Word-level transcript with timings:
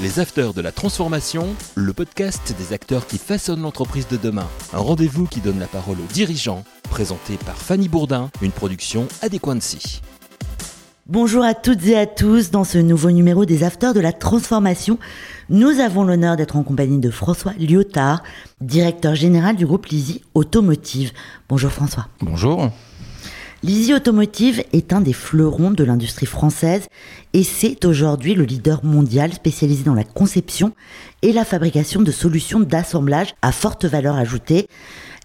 Les 0.00 0.20
Afters 0.20 0.54
de 0.54 0.60
la 0.60 0.70
Transformation, 0.70 1.56
le 1.74 1.92
podcast 1.92 2.54
des 2.56 2.72
acteurs 2.72 3.08
qui 3.08 3.18
façonnent 3.18 3.62
l'entreprise 3.62 4.06
de 4.06 4.16
demain. 4.16 4.46
Un 4.72 4.78
rendez-vous 4.78 5.26
qui 5.26 5.40
donne 5.40 5.58
la 5.58 5.66
parole 5.66 5.96
aux 5.96 6.12
dirigeants, 6.12 6.62
présenté 6.84 7.36
par 7.44 7.56
Fanny 7.56 7.88
Bourdin, 7.88 8.30
une 8.40 8.52
production 8.52 9.08
Adéquancy. 9.22 10.00
Bonjour 11.06 11.42
à 11.42 11.54
toutes 11.54 11.84
et 11.86 11.98
à 11.98 12.06
tous. 12.06 12.52
Dans 12.52 12.62
ce 12.62 12.78
nouveau 12.78 13.10
numéro 13.10 13.44
des 13.44 13.64
Afters 13.64 13.92
de 13.92 13.98
la 13.98 14.12
Transformation, 14.12 15.00
nous 15.48 15.80
avons 15.80 16.04
l'honneur 16.04 16.36
d'être 16.36 16.54
en 16.54 16.62
compagnie 16.62 17.00
de 17.00 17.10
François 17.10 17.54
Lyotard, 17.58 18.22
directeur 18.60 19.16
général 19.16 19.56
du 19.56 19.66
groupe 19.66 19.86
Lisi 19.86 20.22
Automotive. 20.34 21.10
Bonjour 21.48 21.72
François. 21.72 22.06
Bonjour. 22.20 22.70
Lisi 23.64 23.92
Automotive 23.92 24.62
est 24.72 24.92
un 24.92 25.00
des 25.00 25.12
fleurons 25.12 25.72
de 25.72 25.82
l'industrie 25.82 26.26
française 26.26 26.86
et 27.32 27.42
c'est 27.42 27.84
aujourd'hui 27.84 28.34
le 28.34 28.44
leader 28.44 28.84
mondial 28.84 29.32
spécialisé 29.32 29.82
dans 29.82 29.94
la 29.94 30.04
conception 30.04 30.74
et 31.22 31.32
la 31.32 31.44
fabrication 31.44 32.00
de 32.00 32.12
solutions 32.12 32.60
d'assemblage 32.60 33.34
à 33.42 33.50
forte 33.50 33.84
valeur 33.84 34.14
ajoutée. 34.14 34.68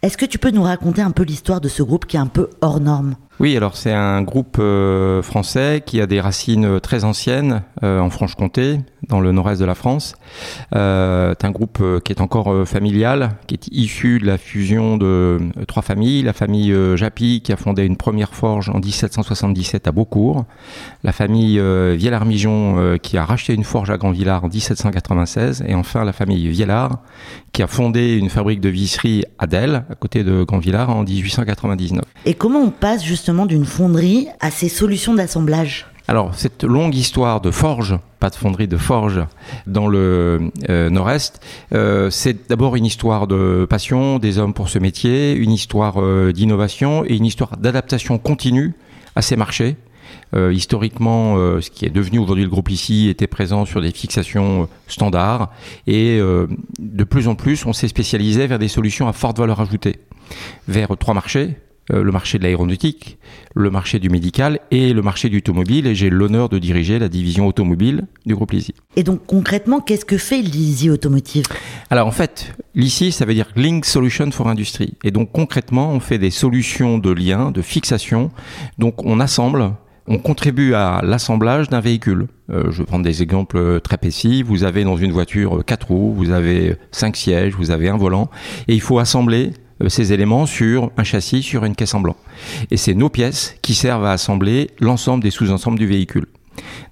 Est-ce 0.02 0.18
que 0.18 0.26
tu 0.26 0.40
peux 0.40 0.50
nous 0.50 0.64
raconter 0.64 1.04
un 1.04 1.12
peu 1.12 1.22
l'histoire 1.22 1.62
de 1.62 1.70
ce 1.70 1.84
groupe 1.84 2.08
qui 2.08 2.18
est 2.18 2.20
un 2.20 2.26
peu 2.26 2.50
hors 2.62 2.80
norme? 2.80 3.16
Oui, 3.40 3.58
alors 3.58 3.76
c'est 3.76 3.92
un 3.92 4.22
groupe 4.22 4.58
euh, 4.60 5.24
français 5.24 5.82
qui 5.84 6.00
a 6.00 6.06
des 6.06 6.22
racines 6.22 6.66
euh, 6.66 6.80
très 6.80 7.04
anciennes 7.04 7.64
euh, 7.84 8.00
en 8.00 8.12
Franche-Comté, 8.12 8.80
dans 9.10 9.20
le 9.20 9.32
nord-est 9.32 9.60
de 9.60 9.66
la 9.66 9.74
France. 9.74 10.16
c'est 10.72 10.78
un 11.46 11.52
groupe 11.52 11.84
qui 12.06 12.14
est 12.14 12.22
encore 12.22 12.66
familial, 12.66 13.32
qui 13.48 13.56
est 13.56 13.68
issu 13.68 14.20
de 14.20 14.26
la 14.26 14.38
fusion 14.38 14.98
de 14.98 15.40
trois 15.68 15.82
familles. 15.82 16.24
La 16.24 16.32
famille 16.32 16.74
Japy 16.96 17.42
qui 17.44 17.52
a 17.52 17.58
fondé 17.58 17.84
une 17.84 17.98
première 17.98 18.34
forge 18.34 18.70
en 18.70 18.80
1777 18.80 19.88
à 19.88 19.92
Beaucourt. 19.92 20.46
La 21.04 21.12
famille 21.12 21.60
Vielard-Mijon 21.60 22.98
qui 23.04 23.18
a 23.18 23.26
racheté 23.26 23.54
une 23.54 23.66
forge 23.66 23.92
à 23.92 23.98
Grand-Villard 23.98 24.46
en 24.46 24.48
1796. 24.48 25.66
Et 25.68 25.76
enfin 25.76 26.06
la 26.06 26.14
famille 26.14 26.48
Viellard 26.48 27.02
qui 27.52 27.62
a 27.62 27.68
fondé 27.68 28.16
une 28.16 28.30
fabrique 28.30 28.62
de 28.62 28.70
visserie 28.70 29.26
à 29.38 29.46
Delle, 29.46 29.86
à 29.90 29.96
côté 29.96 30.24
de 30.24 30.44
Grand-Villard, 30.44 30.90
en 30.90 31.04
1899. 31.04 32.04
Et 32.26 32.34
comment 32.34 32.60
on 32.60 32.72
passe 32.72 33.04
justement 33.04 33.33
d'une 33.46 33.66
fonderie 33.66 34.28
à 34.40 34.52
ces 34.52 34.70
solutions 34.70 35.14
d'assemblage 35.14 35.88
alors, 36.10 36.36
cette 36.36 36.66
longue 36.66 36.96
histoire 36.96 37.40
de 37.40 37.50
forge, 37.50 37.98
pas 38.20 38.30
de 38.30 38.36
fonderie, 38.36 38.68
de 38.68 38.76
forge, 38.76 39.22
dans 39.68 39.88
le 39.88 40.52
euh, 40.70 40.90
nord-est, 40.90 41.40
euh, 41.74 42.10
c'est 42.10 42.50
d'abord 42.50 42.76
une 42.76 42.86
histoire 42.86 43.26
de 43.26 43.66
passion 43.70 44.20
des 44.20 44.38
hommes 44.38 44.54
pour 44.54 44.68
ce 44.68 44.80
métier, 44.80 45.34
une 45.34 45.52
histoire 45.52 46.02
euh, 46.02 46.34
d'innovation 46.34 47.06
et 47.06 47.16
une 47.16 47.26
histoire 47.26 47.56
d'adaptation 47.56 48.18
continue 48.18 48.74
à 49.16 49.22
ces 49.22 49.38
marchés. 49.38 49.78
historiquement, 50.34 51.38
ce 51.62 51.70
qui 51.70 51.86
est 51.86 51.92
devenu 51.92 52.18
aujourd'hui 52.18 52.44
le 52.44 52.50
groupe 52.50 52.72
ici 52.72 53.08
était 53.10 53.28
présent 53.28 53.66
sur 53.66 53.80
des 53.82 53.92
fixations 53.92 54.68
standards 54.88 55.52
et 55.86 56.20
de 56.20 57.04
plus 57.04 57.28
en 57.28 57.36
plus, 57.36 57.68
on 57.68 57.74
s'est 57.74 57.88
spécialisé 57.88 58.48
vers 58.48 58.58
des 58.58 58.68
solutions 58.68 59.08
à 59.08 59.14
forte 59.14 59.38
valeur 59.38 59.62
ajoutée, 59.62 60.00
vers 60.68 60.98
trois 60.98 61.14
marchés 61.14 61.56
le 61.90 62.12
marché 62.12 62.38
de 62.38 62.44
l'aéronautique, 62.44 63.18
le 63.56 63.70
marché 63.70 64.00
du 64.00 64.10
médical 64.10 64.60
et 64.72 64.94
le 64.94 65.02
marché 65.02 65.30
du 65.30 65.38
automobile. 65.38 65.88
Et 65.88 65.96
j'ai 65.96 66.10
l'honneur 66.10 66.50
de 66.50 66.60
diriger 66.60 67.00
la 67.00 67.10
division 67.10 67.48
automobile 67.48 68.06
du 68.26 68.36
groupe 68.36 68.52
Lisi. 68.52 68.74
Et 68.96 69.04
donc 69.04 69.26
concrètement, 69.26 69.80
qu'est-ce 69.80 70.06
que 70.06 70.18
fait 70.18 70.42
Lisi 70.42 70.90
Automotive? 70.90 71.46
Alors 71.90 72.08
en 72.08 72.12
fait, 72.12 72.56
Lisi, 72.76 73.12
ça 73.12 73.26
veut 73.26 73.34
dire 73.34 73.48
Link 73.56 73.86
Solution 73.86 74.32
for 74.32 74.48
Industry. 74.48 74.94
Et 75.04 75.12
donc 75.12 75.32
concrètement, 75.32 75.92
on 75.92 76.00
fait 76.00 76.18
des 76.18 76.32
solutions 76.32 76.98
de 76.98 77.12
lien, 77.12 77.52
de 77.52 77.62
fixation. 77.62 78.32
Donc 78.78 79.04
on 79.06 79.20
assemble 79.20 79.74
on 80.08 80.18
contribue 80.18 80.74
à 80.74 81.02
l'assemblage 81.04 81.70
d'un 81.70 81.80
véhicule. 81.80 82.28
Euh, 82.50 82.72
je 82.72 82.80
vais 82.80 82.86
prendre 82.86 83.06
des 83.06 83.24
exemples 83.24 83.80
très 83.82 83.98
précis. 83.98 84.44
Vous 84.44 84.64
avez 84.64 84.84
dans 84.84 84.98
une 84.98 85.12
voiture 85.12 85.64
quatre 85.66 85.88
roues, 85.88 86.14
vous 86.14 86.32
avez 86.32 86.76
cinq 86.92 87.16
sièges, 87.16 87.54
vous 87.56 87.72
avez 87.72 87.90
un 87.90 87.98
volant, 87.98 88.30
et 88.68 88.74
il 88.74 88.82
faut 88.82 89.00
assembler 89.00 89.52
euh, 89.52 89.73
ces 89.88 90.14
éléments 90.14 90.46
sur 90.46 90.92
un 90.98 91.04
châssis, 91.04 91.44
sur 91.44 91.66
une 91.66 91.76
caisse 91.76 91.94
en 91.94 92.00
blanc. 92.00 92.16
Et 92.72 92.78
c'est 92.78 92.94
nos 92.94 93.10
pièces 93.10 93.56
qui 93.62 93.74
servent 93.74 94.06
à 94.06 94.12
assembler 94.12 94.70
l'ensemble 94.80 95.24
des 95.24 95.32
sous-ensembles 95.32 95.80
du 95.80 95.88
véhicule. 95.88 96.28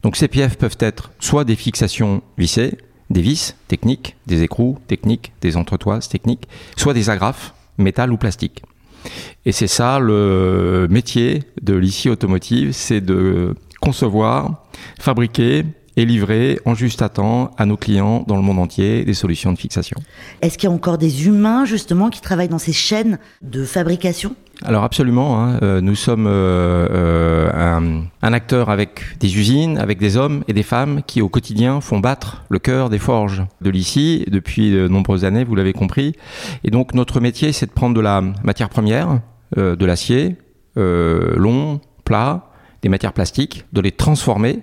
Donc 0.04 0.16
ces 0.16 0.28
pièces 0.28 0.56
peuvent 0.56 0.78
être 0.80 1.12
soit 1.20 1.44
des 1.44 1.56
fixations 1.56 2.22
vissées, 2.38 2.78
des 3.10 3.22
vis 3.22 3.56
techniques, 3.68 4.16
des 4.26 4.44
écrous 4.44 4.78
techniques, 4.88 5.34
des 5.42 5.58
entretoises 5.58 6.10
techniques, 6.10 6.48
soit 6.76 6.94
des 6.94 7.10
agrafes, 7.10 7.54
métal 7.78 8.12
ou 8.12 8.18
plastique. 8.18 8.64
Et 9.46 9.52
c'est 9.52 9.68
ça 9.68 10.00
le 10.00 10.88
métier 10.90 11.44
de 11.62 11.74
l'ici 11.74 12.10
automotive, 12.10 12.72
c'est 12.72 13.02
de 13.02 13.56
concevoir, 13.82 14.64
fabriquer, 15.00 15.66
et 16.02 16.06
livrer 16.06 16.60
en 16.66 16.74
juste 16.74 17.04
à 17.04 17.10
temps 17.10 17.52
à 17.58 17.66
nos 17.68 17.78
clients 17.78 18.26
dans 18.28 18.36
le 18.36 18.42
monde 18.42 18.58
entier 18.58 19.06
des 19.06 19.14
solutions 19.14 19.54
de 19.54 19.58
fixation. 19.58 19.98
Est-ce 20.42 20.58
qu'il 20.58 20.68
y 20.68 20.72
a 20.72 20.76
encore 20.76 20.98
des 20.98 21.28
humains 21.28 21.64
justement 21.66 22.10
qui 22.10 22.22
travaillent 22.22 22.50
dans 22.50 22.58
ces 22.58 22.74
chaînes 22.74 23.20
de 23.44 23.64
fabrication? 23.64 24.36
Alors 24.64 24.84
absolument, 24.84 25.44
hein. 25.44 25.60
euh, 25.62 25.82
nous 25.82 25.96
sommes 25.96 26.28
euh, 26.28 26.88
euh, 26.92 27.52
un, 27.54 28.04
un, 28.22 28.34
acteur 28.34 28.70
avec 28.70 29.02
des 29.20 29.38
usines, 29.38 29.78
avec 29.78 30.00
des 30.00 30.18
hommes 30.18 30.44
et 30.48 30.54
des 30.54 30.64
femmes 30.64 31.02
qui 31.06 31.22
au 31.22 31.30
quotidien 31.30 31.82
font 31.82 32.00
battre 32.00 32.44
le 32.50 32.60
cœur 32.60 32.90
des 32.90 33.00
forges 33.00 33.44
de 33.62 33.70
l'ici 33.70 34.26
depuis 34.28 34.72
de 34.72 34.88
nombreuses 34.88 35.26
années, 35.26 35.44
vous 35.44 35.56
l'avez 35.56 35.74
compris. 35.74 36.14
Et 36.64 36.72
donc 36.72 36.96
notre 36.96 37.20
métier, 37.20 37.52
c'est 37.52 37.68
de 37.68 37.72
prendre 37.72 37.96
de 37.96 38.02
la 38.02 38.22
matière 38.44 38.70
première, 38.70 39.22
de 39.56 39.86
l'acier 39.86 40.38
long, 40.76 41.82
plat, 42.06 42.52
des 42.82 42.90
matières 42.90 43.14
plastiques, 43.14 43.66
de 43.74 43.82
les 43.82 43.92
transformer 43.92 44.60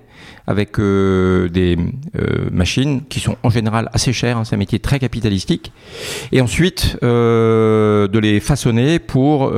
avec 0.47 0.78
euh, 0.78 1.49
des 1.49 1.77
euh, 2.19 2.49
machines 2.50 3.03
qui 3.09 3.21
sont 3.21 3.37
en 3.43 3.50
général 3.50 3.91
assez 3.93 4.12
chères, 4.12 4.39
hein, 4.39 4.44
c'est 4.44 4.55
un 4.55 4.59
métier 4.59 4.78
très 4.78 4.99
capitalistique, 4.99 5.72
et 6.33 6.41
ensuite 6.41 6.97
euh, 7.03 8.09
de 8.09 8.19
les 8.19 8.41
façonner 8.41 8.99
pour 8.99 9.53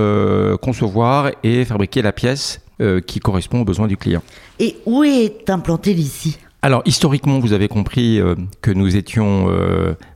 concevoir 0.60 1.30
et 1.42 1.64
fabriquer 1.64 2.03
la 2.03 2.12
pièce 2.12 2.60
qui 3.06 3.20
correspond 3.20 3.60
aux 3.60 3.64
besoins 3.64 3.86
du 3.86 3.97
client. 3.97 4.22
Et 4.59 4.76
où 4.86 5.04
est 5.04 5.50
implanté 5.50 5.92
l'ici? 5.92 6.38
Alors 6.62 6.82
historiquement, 6.86 7.38
vous 7.38 7.53
avez 7.53 7.69
compris 7.69 8.20
que 8.62 8.70
nous 8.70 8.97
étions 8.97 9.48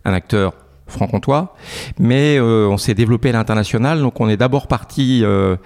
un 0.04 0.12
acteur 0.12 0.54
franc-comtois, 0.86 1.54
mais 1.98 2.36
euh, 2.38 2.68
on 2.68 2.76
s'est 2.76 2.94
développé 2.94 3.30
à 3.30 3.32
l'international. 3.32 4.00
Donc 4.00 4.20
on 4.20 4.28
est 4.28 4.36
d'abord 4.36 4.66
parti 4.66 5.22
euh, 5.24 5.56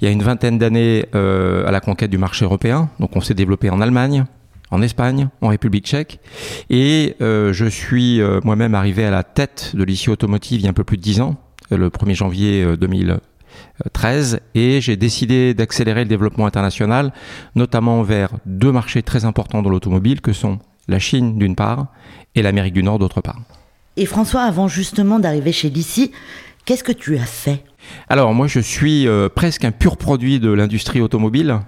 il 0.00 0.04
y 0.04 0.08
a 0.08 0.10
une 0.10 0.22
vingtaine 0.22 0.58
d'années 0.58 1.06
euh, 1.14 1.66
à 1.66 1.70
la 1.70 1.80
conquête 1.80 2.10
du 2.10 2.18
marché 2.18 2.44
européen. 2.44 2.90
Donc 3.00 3.16
on 3.16 3.20
s'est 3.20 3.34
développé 3.34 3.70
en 3.70 3.80
Allemagne, 3.80 4.24
en 4.70 4.82
Espagne, 4.82 5.28
en 5.40 5.48
République 5.48 5.86
tchèque, 5.86 6.20
et 6.70 7.16
je 7.20 7.66
suis 7.68 8.20
moi-même 8.42 8.74
arrivé 8.74 9.04
à 9.04 9.10
la 9.10 9.22
tête 9.22 9.72
de 9.74 9.84
l'issue 9.84 10.10
automotive 10.10 10.60
il 10.60 10.64
y 10.64 10.66
a 10.66 10.70
un 10.70 10.74
peu 10.74 10.84
plus 10.84 10.96
de 10.96 11.02
dix 11.02 11.20
ans, 11.20 11.36
le 11.70 11.90
1er 11.90 12.14
janvier 12.14 12.76
2013, 12.76 14.40
et 14.56 14.80
j'ai 14.80 14.96
décidé 14.96 15.54
d'accélérer 15.54 16.00
le 16.00 16.08
développement 16.08 16.46
international, 16.46 17.12
notamment 17.54 18.02
vers 18.02 18.30
deux 18.46 18.72
marchés 18.72 19.02
très 19.02 19.24
importants 19.24 19.62
dans 19.62 19.70
l'automobile 19.70 20.20
que 20.20 20.32
sont 20.32 20.58
la 20.88 20.98
Chine 20.98 21.38
d'une 21.38 21.54
part 21.54 21.86
et 22.34 22.42
l'Amérique 22.42 22.74
du 22.74 22.82
Nord 22.82 22.98
d'autre 22.98 23.20
part. 23.20 23.40
Et 23.96 24.06
François, 24.06 24.42
avant 24.42 24.66
justement 24.66 25.20
d'arriver 25.20 25.52
chez 25.52 25.70
Lici, 25.70 26.10
qu'est-ce 26.64 26.82
que 26.82 26.92
tu 26.92 27.16
as 27.16 27.26
fait? 27.26 27.62
Alors 28.08 28.34
moi, 28.34 28.48
je 28.48 28.58
suis 28.60 29.06
euh, 29.06 29.28
presque 29.28 29.64
un 29.64 29.70
pur 29.70 29.96
produit 29.96 30.40
de 30.40 30.50
l'industrie 30.50 31.00
automobile. 31.00 31.60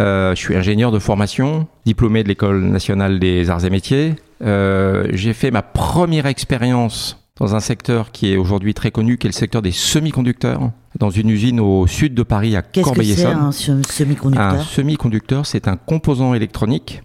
Euh, 0.00 0.34
je 0.34 0.40
suis 0.40 0.56
ingénieur 0.56 0.92
de 0.92 0.98
formation, 1.00 1.66
diplômé 1.84 2.22
de 2.22 2.28
l'École 2.28 2.62
nationale 2.62 3.18
des 3.18 3.50
arts 3.50 3.64
et 3.64 3.70
métiers. 3.70 4.14
Euh, 4.42 5.08
j'ai 5.12 5.32
fait 5.32 5.50
ma 5.50 5.62
première 5.62 6.26
expérience 6.26 7.18
dans 7.40 7.56
un 7.56 7.60
secteur 7.60 8.12
qui 8.12 8.32
est 8.32 8.36
aujourd'hui 8.36 8.74
très 8.74 8.92
connu, 8.92 9.18
qui 9.18 9.26
est 9.26 9.30
le 9.30 9.34
secteur 9.34 9.60
des 9.60 9.72
semi-conducteurs, 9.72 10.70
dans 10.98 11.10
une 11.10 11.30
usine 11.30 11.58
au 11.58 11.88
sud 11.88 12.14
de 12.14 12.22
Paris 12.22 12.54
à 12.54 12.62
Corbeil-Essonne. 12.62 13.50
Qu'est-ce 13.50 13.58
que 13.58 13.64
c'est 13.64 13.72
un 13.72 13.82
semi-conducteur? 13.82 14.54
Un 14.54 14.62
semi-conducteur, 14.62 15.46
c'est 15.46 15.66
un 15.66 15.76
composant 15.76 16.34
électronique 16.34 17.02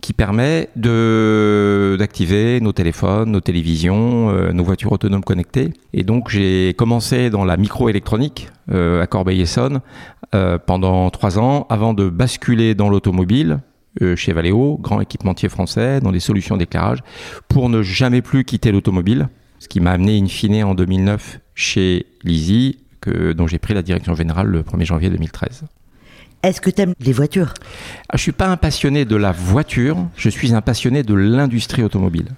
qui 0.00 0.12
permet 0.12 0.68
de 0.76 1.96
d'activer 1.98 2.60
nos 2.60 2.72
téléphones, 2.72 3.30
nos 3.30 3.40
télévisions, 3.40 4.30
euh, 4.30 4.52
nos 4.52 4.64
voitures 4.64 4.92
autonomes 4.92 5.24
connectées. 5.24 5.72
Et 5.92 6.02
donc 6.02 6.28
j'ai 6.28 6.74
commencé 6.74 7.30
dans 7.30 7.44
la 7.44 7.56
microélectronique 7.56 8.48
euh, 8.70 9.02
à 9.02 9.06
Corbeil-Essonne 9.06 9.80
euh, 10.34 10.58
pendant 10.58 11.10
trois 11.10 11.38
ans 11.38 11.66
avant 11.68 11.94
de 11.94 12.08
basculer 12.08 12.74
dans 12.74 12.88
l'automobile 12.88 13.60
chez 14.16 14.32
Valeo, 14.32 14.78
grand 14.80 15.02
équipementier 15.02 15.50
français, 15.50 16.00
dans 16.00 16.10
les 16.10 16.18
solutions 16.18 16.56
d'éclairage, 16.56 17.00
pour 17.48 17.68
ne 17.68 17.82
jamais 17.82 18.22
plus 18.22 18.42
quitter 18.42 18.72
l'automobile, 18.72 19.28
ce 19.58 19.68
qui 19.68 19.80
m'a 19.80 19.90
amené 19.90 20.18
in 20.18 20.28
fine 20.28 20.64
en 20.64 20.74
2009 20.74 21.40
chez 21.54 22.06
que, 23.02 23.32
dont 23.34 23.46
j'ai 23.46 23.58
pris 23.58 23.74
la 23.74 23.82
direction 23.82 24.14
générale 24.14 24.46
le 24.46 24.62
1er 24.62 24.84
janvier 24.86 25.10
2013. 25.10 25.64
Est-ce 26.42 26.60
que 26.60 26.70
tu 26.70 26.82
aimes 26.82 26.94
les 27.00 27.12
voitures? 27.12 27.54
Ah, 28.08 28.16
Je 28.16 28.22
suis 28.22 28.32
pas 28.32 28.48
un 28.48 28.56
passionné 28.56 29.04
de 29.04 29.16
la 29.16 29.30
voiture, 29.32 29.96
je 30.16 30.28
suis 30.28 30.54
un 30.54 30.60
passionné 30.60 31.02
de 31.02 31.14
l'industrie 31.14 31.82
automobile. 31.84 32.28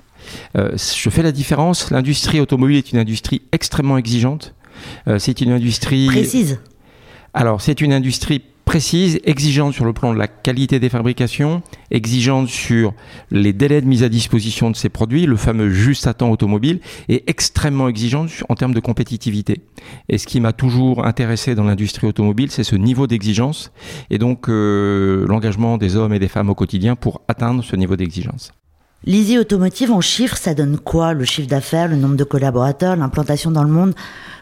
Euh, 0.57 0.77
je 0.77 1.11
fais 1.11 1.23
la 1.23 1.33
différence. 1.33 1.91
L'industrie 1.91 2.41
automobile 2.41 2.77
est 2.79 2.93
une 2.93 2.99
industrie 2.99 3.43
extrêmement 3.53 3.99
exigeante. 3.99 4.55
Euh, 5.09 5.19
c'est 5.19 5.41
une 5.41 5.53
industrie 5.53 6.07
précise. 6.07 6.59
Alors, 7.33 7.61
c'est 7.61 7.81
une 7.81 7.93
industrie 7.93 8.43
précise, 8.75 9.21
exigeante 9.23 9.73
sur 9.73 9.85
le 9.85 9.93
plan 9.93 10.13
de 10.13 10.19
la 10.19 10.27
qualité 10.27 10.81
des 10.81 10.89
fabrications, 10.89 11.63
exigeante 11.93 12.49
sur 12.49 12.93
les 13.31 13.53
délais 13.53 13.81
de 13.81 13.87
mise 13.87 14.03
à 14.03 14.09
disposition 14.09 14.69
de 14.69 14.75
ces 14.75 14.89
produits, 14.89 15.27
le 15.27 15.37
fameux 15.37 15.71
juste 15.71 16.09
à 16.09 16.13
temps 16.13 16.33
automobile, 16.33 16.81
et 17.09 17.23
extrêmement 17.29 17.87
exigeante 17.87 18.31
en 18.49 18.57
termes 18.57 18.75
de 18.75 18.81
compétitivité. 18.81 19.61
Et 20.09 20.19
ce 20.19 20.27
qui 20.27 20.41
m'a 20.41 20.53
toujours 20.53 21.07
intéressé 21.07 21.55
dans 21.55 21.63
l'industrie 21.63 22.09
automobile, 22.09 22.51
c'est 22.51 22.65
ce 22.65 22.75
niveau 22.75 23.07
d'exigence 23.07 23.71
et 24.11 24.19
donc 24.19 24.49
euh, 24.49 25.25
l'engagement 25.29 25.79
des 25.79 25.95
hommes 25.95 26.13
et 26.13 26.19
des 26.19 26.27
femmes 26.27 26.51
au 26.51 26.57
quotidien 26.57 26.97
pour 26.97 27.21
atteindre 27.29 27.63
ce 27.63 27.77
niveau 27.77 27.95
d'exigence. 27.95 28.51
L'Easy 29.07 29.37
Automotive 29.37 29.91
en 29.91 30.01
chiffres, 30.01 30.39
ça 30.39 30.55
donne 30.55 30.79
quoi 30.79 31.13
Le 31.13 31.27
chiffre 31.27 31.47
d'affaires, 31.47 31.89
le 31.89 31.97
nombre 31.97 32.17
de 32.17 32.25
collaborateurs, 32.25 32.97
l'implantation 32.97 33.51
dans 33.51 33.63
le 33.63 33.69
monde? 33.69 33.95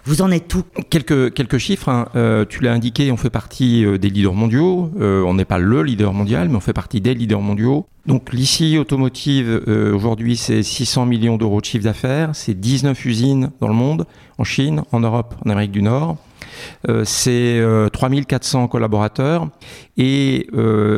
Vous 0.05 0.23
en 0.23 0.31
êtes 0.31 0.47
tout 0.47 0.63
Quelques, 0.89 1.35
quelques 1.35 1.59
chiffres. 1.59 1.89
Hein. 1.89 2.09
Euh, 2.15 2.45
tu 2.49 2.63
l'as 2.63 2.73
indiqué, 2.73 3.11
on 3.11 3.17
fait 3.17 3.31
partie 3.31 3.85
euh, 3.85 3.99
des 3.99 4.09
leaders 4.09 4.35
mondiaux. 4.35 4.93
Euh, 5.01 5.25
on 5.25 5.35
n'est 5.35 5.45
pas 5.45 5.59
le 5.59 5.83
leader 5.83 6.13
mondial, 6.13 6.49
mais 6.49 6.55
on 6.55 6.61
fait 6.61 6.73
partie 6.73 7.01
des 7.01 7.13
leaders 7.15 7.41
mondiaux. 7.41 7.87
Donc 8.07 8.33
l'Easy 8.33 8.79
Automotive, 8.79 9.63
aujourd'hui, 9.95 10.37
c'est 10.37 10.63
600 10.63 11.07
millions 11.07 11.37
d'euros 11.37 11.61
de 11.61 11.65
chiffre 11.65 11.85
d'affaires. 11.85 12.31
C'est 12.33 12.55
19 12.55 13.05
usines 13.05 13.51
dans 13.61 13.69
le 13.69 13.75
monde, 13.75 14.07
en 14.39 14.45
Chine, 14.45 14.83
en 14.93 15.01
Europe, 15.01 15.35
en 15.45 15.51
Amérique 15.51 15.71
du 15.71 15.83
Nord. 15.83 16.17
c'est 17.05 17.63
3400 17.93 18.67
collaborateurs 18.67 19.49
et 19.97 20.49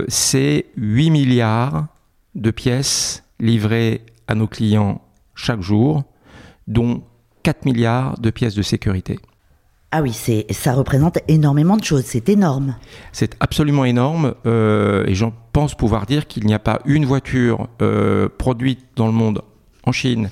c'est 0.08 0.64
8 0.78 1.10
milliards 1.10 1.88
de 2.34 2.50
pièces 2.50 3.23
livrés 3.40 4.04
à 4.28 4.34
nos 4.34 4.46
clients 4.46 5.00
chaque 5.34 5.60
jour, 5.60 6.04
dont 6.66 7.02
4 7.42 7.64
milliards 7.64 8.18
de 8.18 8.30
pièces 8.30 8.54
de 8.54 8.62
sécurité. 8.62 9.18
Ah 9.90 10.02
oui, 10.02 10.12
c'est, 10.12 10.46
ça 10.50 10.72
représente 10.72 11.18
énormément 11.28 11.76
de 11.76 11.84
choses, 11.84 12.04
c'est 12.04 12.28
énorme. 12.28 12.74
C'est 13.12 13.36
absolument 13.38 13.84
énorme 13.84 14.34
euh, 14.44 15.04
et 15.06 15.14
j'en 15.14 15.32
pense 15.52 15.76
pouvoir 15.76 16.06
dire 16.06 16.26
qu'il 16.26 16.46
n'y 16.46 16.54
a 16.54 16.58
pas 16.58 16.80
une 16.84 17.04
voiture 17.04 17.68
euh, 17.80 18.28
produite 18.28 18.80
dans 18.96 19.06
le 19.06 19.12
monde, 19.12 19.42
en 19.84 19.92
Chine, 19.92 20.30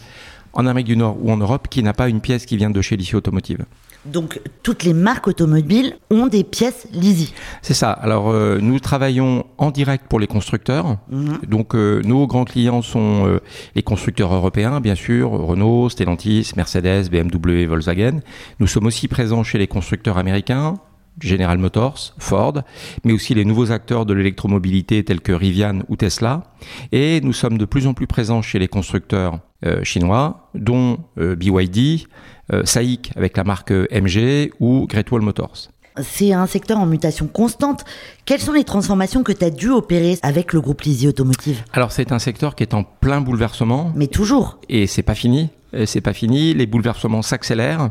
en 0.53 0.67
Amérique 0.67 0.87
du 0.87 0.97
Nord 0.97 1.17
ou 1.23 1.31
en 1.31 1.37
Europe, 1.37 1.69
qui 1.69 1.83
n'a 1.83 1.93
pas 1.93 2.09
une 2.09 2.21
pièce 2.21 2.47
qui 2.47 2.57
vient 2.57 2.71
de 2.71 2.81
chez 2.81 2.97
l'issue 2.97 3.17
Automotive. 3.17 3.65
Donc 4.05 4.41
toutes 4.65 4.83
les 4.83 4.95
marques 4.95 5.29
automobiles 5.29 5.95
ont 6.11 6.27
des 6.27 6.43
pièces 6.43 6.89
Lisi. 6.93 7.33
C'est 7.63 7.75
ça. 7.75 7.93
Alors 7.93 8.31
euh, 8.31 8.59
nous 8.61 8.81
travaillons 8.81 9.47
en 9.59 9.71
direct 9.71 10.07
pour 10.09 10.19
les 10.19 10.27
constructeurs. 10.27 10.99
Mhm. 11.09 11.39
Donc 11.47 11.75
euh, 11.75 12.03
nos 12.05 12.27
grands 12.27 12.45
clients 12.45 12.83
sont 12.83 13.27
euh, 13.27 13.39
les 13.77 13.83
constructeurs 13.83 14.35
européens, 14.35 14.81
bien 14.81 14.97
sûr, 14.97 15.31
Renault, 15.31 15.89
Stellantis, 15.89 16.51
Mercedes, 16.57 17.11
BMW, 17.11 17.67
Volkswagen. 17.67 18.21
Nous 18.59 18.67
sommes 18.67 18.87
aussi 18.87 19.07
présents 19.07 19.45
chez 19.45 19.59
les 19.59 19.69
constructeurs 19.69 20.19
américains, 20.19 20.79
General 21.21 21.59
Motors, 21.59 22.15
Ford, 22.19 22.63
mais 23.05 23.13
aussi 23.13 23.35
les 23.35 23.45
nouveaux 23.45 23.71
acteurs 23.71 24.05
de 24.05 24.15
l'électromobilité 24.15 25.05
tels 25.05 25.21
que 25.21 25.33
Rivian 25.33 25.81
ou 25.89 25.95
Tesla. 25.95 26.43
Et 26.91 27.21
nous 27.21 27.33
sommes 27.33 27.57
de 27.57 27.67
plus 27.67 27.87
en 27.87 27.95
plus 27.95 28.09
présents 28.09 28.43
chez 28.43 28.59
les 28.59 28.69
constructeurs 28.69 29.39
chinois, 29.85 30.49
dont 30.55 30.99
BYD, 31.17 32.07
euh, 32.53 32.65
SAIC 32.65 33.13
avec 33.17 33.37
la 33.37 33.45
marque 33.45 33.71
MG 33.71 34.51
ou 34.61 34.87
Great 34.87 35.11
Wall 35.11 35.23
Motors. 35.23 35.69
C'est 36.03 36.33
un 36.33 36.47
secteur 36.47 36.79
en 36.79 36.87
mutation 36.87 37.27
constante. 37.27 37.85
Quelles 38.25 38.41
sont 38.41 38.53
les 38.53 38.65
transformations 38.65 39.23
que 39.23 39.33
tu 39.33 39.45
as 39.45 39.51
dû 39.51 39.69
opérer 39.69 40.19
avec 40.23 40.53
le 40.53 40.61
groupe 40.61 40.81
Lisi 40.83 41.07
Automotive? 41.07 41.63
Alors 41.73 41.93
c'est 41.93 42.13
un 42.13 42.19
secteur 42.19 42.55
qui 42.55 42.63
est 42.63 42.75
en 42.75 42.83
plein 42.83 43.21
bouleversement. 43.21 43.93
Mais 43.95 44.07
toujours. 44.07 44.59
Et 44.69 44.87
c'est 44.87 45.03
pas 45.03 45.15
fini. 45.15 45.51
C'est 45.87 46.01
pas 46.01 46.13
fini. 46.13 46.53
Les 46.53 46.67
bouleversements 46.67 47.23
s'accélèrent. 47.23 47.91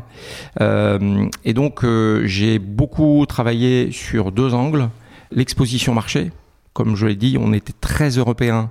Euh, 0.60 1.26
et 1.44 1.54
donc 1.54 1.84
euh, 1.84 2.26
j'ai 2.26 2.58
beaucoup 2.58 3.24
travaillé 3.26 3.90
sur 3.90 4.32
deux 4.32 4.52
angles 4.52 4.88
l'exposition 5.30 5.94
marché 5.94 6.30
comme 6.72 6.96
je 6.96 7.06
l'ai 7.06 7.16
dit, 7.16 7.36
on 7.38 7.52
était 7.52 7.74
très 7.74 8.10
européen 8.10 8.70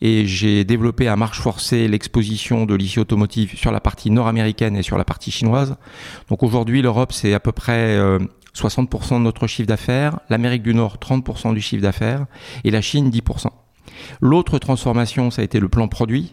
et 0.00 0.26
j'ai 0.26 0.64
développé 0.64 1.08
à 1.08 1.16
marche 1.16 1.40
forcée 1.40 1.86
l'exposition 1.86 2.64
de 2.64 2.74
l'issue 2.74 3.00
automotive 3.00 3.56
sur 3.56 3.72
la 3.72 3.80
partie 3.80 4.10
nord-américaine 4.10 4.76
et 4.76 4.82
sur 4.82 4.96
la 4.96 5.04
partie 5.04 5.30
chinoise. 5.30 5.76
Donc 6.30 6.42
aujourd'hui, 6.42 6.80
l'Europe, 6.80 7.12
c'est 7.12 7.34
à 7.34 7.40
peu 7.40 7.52
près 7.52 7.98
60% 8.54 9.14
euh, 9.14 9.18
de 9.18 9.22
notre 9.22 9.46
chiffre 9.46 9.68
d'affaires, 9.68 10.18
l'Amérique 10.30 10.62
du 10.62 10.74
Nord 10.74 10.96
30% 10.96 11.52
du 11.52 11.60
chiffre 11.60 11.82
d'affaires 11.82 12.26
et 12.64 12.70
la 12.70 12.80
Chine 12.80 13.10
10%. 13.10 13.48
L'autre 14.20 14.58
transformation, 14.58 15.30
ça 15.30 15.42
a 15.42 15.44
été 15.44 15.60
le 15.60 15.68
plan 15.68 15.88
produit. 15.88 16.32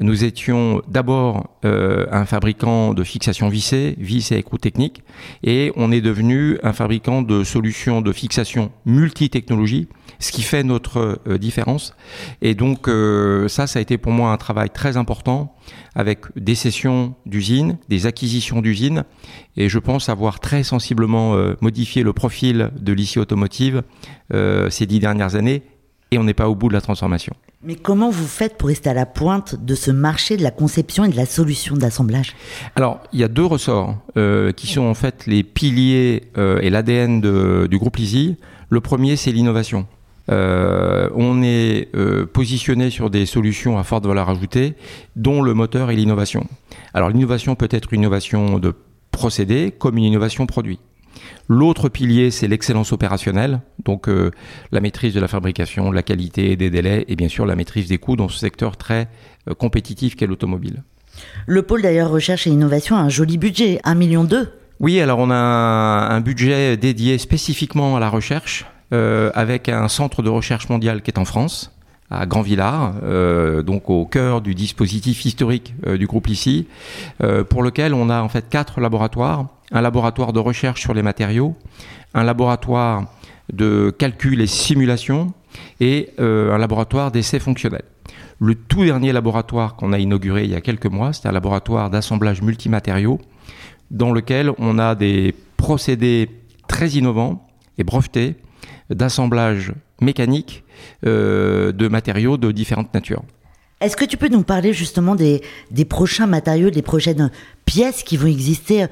Nous 0.00 0.24
étions 0.24 0.80
d'abord 0.88 1.50
euh, 1.64 2.06
un 2.10 2.24
fabricant 2.24 2.94
de 2.94 3.04
fixation 3.04 3.48
vissée, 3.48 3.94
vis 3.98 4.32
et 4.32 4.38
écrou 4.38 4.56
technique, 4.56 5.02
et 5.42 5.70
on 5.76 5.92
est 5.92 6.00
devenu 6.00 6.58
un 6.62 6.72
fabricant 6.72 7.20
de 7.20 7.44
solutions 7.44 8.00
de 8.00 8.10
fixation 8.12 8.72
multi-technologie, 8.86 9.88
ce 10.22 10.32
qui 10.32 10.42
fait 10.42 10.62
notre 10.62 11.20
euh, 11.26 11.38
différence. 11.38 11.94
Et 12.40 12.54
donc 12.54 12.88
euh, 12.88 13.48
ça, 13.48 13.66
ça 13.66 13.78
a 13.78 13.82
été 13.82 13.98
pour 13.98 14.12
moi 14.12 14.32
un 14.32 14.36
travail 14.36 14.70
très 14.70 14.96
important 14.96 15.54
avec 15.94 16.20
des 16.36 16.54
sessions 16.54 17.14
d'usines, 17.26 17.78
des 17.88 18.06
acquisitions 18.06 18.62
d'usines, 18.62 19.04
et 19.56 19.68
je 19.68 19.78
pense 19.78 20.08
avoir 20.08 20.40
très 20.40 20.62
sensiblement 20.62 21.36
modifié 21.60 22.02
le 22.02 22.14
profil 22.14 22.70
de 22.80 22.92
l'ICI 22.94 23.18
automotive 23.18 23.82
ces 24.70 24.86
dix 24.86 25.00
dernières 25.00 25.34
années, 25.34 25.62
et 26.10 26.18
on 26.18 26.24
n'est 26.24 26.34
pas 26.34 26.48
au 26.48 26.54
bout 26.54 26.68
de 26.68 26.74
la 26.74 26.80
transformation. 26.80 27.34
Mais 27.64 27.76
comment 27.76 28.10
vous 28.10 28.26
faites 28.26 28.58
pour 28.58 28.68
rester 28.68 28.90
à 28.90 28.94
la 28.94 29.06
pointe 29.06 29.54
de 29.64 29.74
ce 29.76 29.92
marché 29.92 30.36
de 30.36 30.42
la 30.42 30.50
conception 30.50 31.04
et 31.04 31.08
de 31.08 31.16
la 31.16 31.26
solution 31.26 31.76
d'assemblage? 31.76 32.34
Alors, 32.74 33.00
il 33.12 33.20
y 33.20 33.24
a 33.24 33.28
deux 33.28 33.44
ressorts 33.44 33.96
euh, 34.16 34.50
qui 34.50 34.66
sont 34.66 34.82
en 34.82 34.94
fait 34.94 35.26
les 35.26 35.44
piliers 35.44 36.24
euh, 36.36 36.58
et 36.60 36.70
l'ADN 36.70 37.20
du 37.20 37.78
groupe 37.78 37.96
Lisi. 37.96 38.36
Le 38.68 38.80
premier, 38.80 39.14
c'est 39.14 39.30
l'innovation. 39.30 39.86
Euh, 40.30 41.08
on 41.14 41.42
est 41.42 41.88
positionné 42.32 42.90
sur 42.90 43.10
des 43.10 43.26
solutions 43.26 43.78
à 43.78 43.82
forte 43.82 44.06
valeur 44.06 44.30
ajoutée, 44.30 44.74
dont 45.16 45.42
le 45.42 45.54
moteur 45.54 45.90
et 45.90 45.96
l'innovation. 45.96 46.46
Alors, 46.94 47.10
l'innovation 47.10 47.54
peut 47.54 47.68
être 47.70 47.92
une 47.92 48.00
innovation 48.00 48.58
de 48.58 48.74
procédé 49.10 49.72
comme 49.76 49.98
une 49.98 50.04
innovation 50.04 50.46
produit. 50.46 50.78
L'autre 51.48 51.88
pilier, 51.88 52.30
c'est 52.30 52.48
l'excellence 52.48 52.92
opérationnelle, 52.92 53.60
donc 53.84 54.08
euh, 54.08 54.30
la 54.70 54.80
maîtrise 54.80 55.14
de 55.14 55.20
la 55.20 55.28
fabrication, 55.28 55.90
de 55.90 55.94
la 55.94 56.02
qualité, 56.02 56.56
des 56.56 56.70
délais 56.70 57.04
et 57.08 57.16
bien 57.16 57.28
sûr 57.28 57.46
la 57.46 57.56
maîtrise 57.56 57.88
des 57.88 57.98
coûts 57.98 58.16
dans 58.16 58.28
ce 58.28 58.38
secteur 58.38 58.76
très 58.76 59.08
euh, 59.48 59.54
compétitif 59.54 60.16
qu'est 60.16 60.26
l'automobile. 60.26 60.82
Le 61.46 61.62
pôle 61.62 61.82
d'ailleurs 61.82 62.10
recherche 62.10 62.46
et 62.46 62.50
innovation 62.50 62.96
a 62.96 63.00
un 63.00 63.08
joli 63.08 63.38
budget, 63.38 63.80
1,2 63.84 63.96
million. 63.96 64.26
Oui, 64.80 65.00
alors 65.00 65.18
on 65.18 65.30
a 65.30 65.34
un 65.34 66.20
budget 66.20 66.76
dédié 66.76 67.18
spécifiquement 67.18 67.96
à 67.96 68.00
la 68.00 68.08
recherche, 68.08 68.64
euh, 68.64 68.81
avec 68.92 69.68
un 69.68 69.88
centre 69.88 70.22
de 70.22 70.28
recherche 70.28 70.68
mondial 70.68 71.02
qui 71.02 71.10
est 71.10 71.18
en 71.18 71.24
France, 71.24 71.72
à 72.10 72.26
Grand 72.26 72.42
Villard, 72.42 72.94
donc 73.64 73.88
au 73.88 74.04
cœur 74.04 74.40
du 74.42 74.54
dispositif 74.54 75.24
historique 75.24 75.74
du 75.86 76.06
groupe 76.06 76.28
ici, 76.28 76.66
pour 77.48 77.62
lequel 77.62 77.94
on 77.94 78.10
a 78.10 78.20
en 78.20 78.28
fait 78.28 78.48
quatre 78.48 78.80
laboratoires 78.80 79.46
un 79.72 79.80
laboratoire 79.80 80.32
de 80.32 80.38
recherche 80.38 80.80
sur 80.80 80.94
les 80.94 81.02
matériaux, 81.02 81.56
un 82.14 82.24
laboratoire 82.24 83.04
de 83.52 83.90
calcul 83.90 84.40
et 84.40 84.46
simulation 84.46 85.32
et 85.80 86.10
euh, 86.20 86.54
un 86.54 86.58
laboratoire 86.58 87.10
d'essais 87.10 87.38
fonctionnels. 87.38 87.84
Le 88.38 88.54
tout 88.54 88.84
dernier 88.84 89.12
laboratoire 89.12 89.76
qu'on 89.76 89.92
a 89.92 89.98
inauguré 89.98 90.44
il 90.44 90.50
y 90.50 90.54
a 90.54 90.60
quelques 90.60 90.86
mois, 90.86 91.12
c'est 91.12 91.28
un 91.28 91.32
laboratoire 91.32 91.90
d'assemblage 91.90 92.42
multimatériaux 92.42 93.20
dans 93.90 94.12
lequel 94.12 94.52
on 94.58 94.78
a 94.78 94.94
des 94.94 95.34
procédés 95.56 96.30
très 96.66 96.90
innovants 96.90 97.46
et 97.78 97.84
brevetés 97.84 98.36
d'assemblage 98.94 99.72
mécanique 100.00 100.64
euh, 101.06 101.72
de 101.72 101.88
matériaux 101.88 102.36
de 102.36 102.52
différentes 102.52 102.92
natures. 102.94 103.22
Est-ce 103.80 103.96
que 103.96 104.04
tu 104.04 104.16
peux 104.16 104.28
nous 104.28 104.44
parler 104.44 104.72
justement 104.72 105.16
des, 105.16 105.42
des, 105.72 105.84
prochains 105.84 106.28
matériaux, 106.28 106.70
des 106.70 106.82
prochaines 106.82 107.32
pièces 107.64 108.04
qui 108.04 108.16
vont 108.16 108.28
exister 108.28 108.86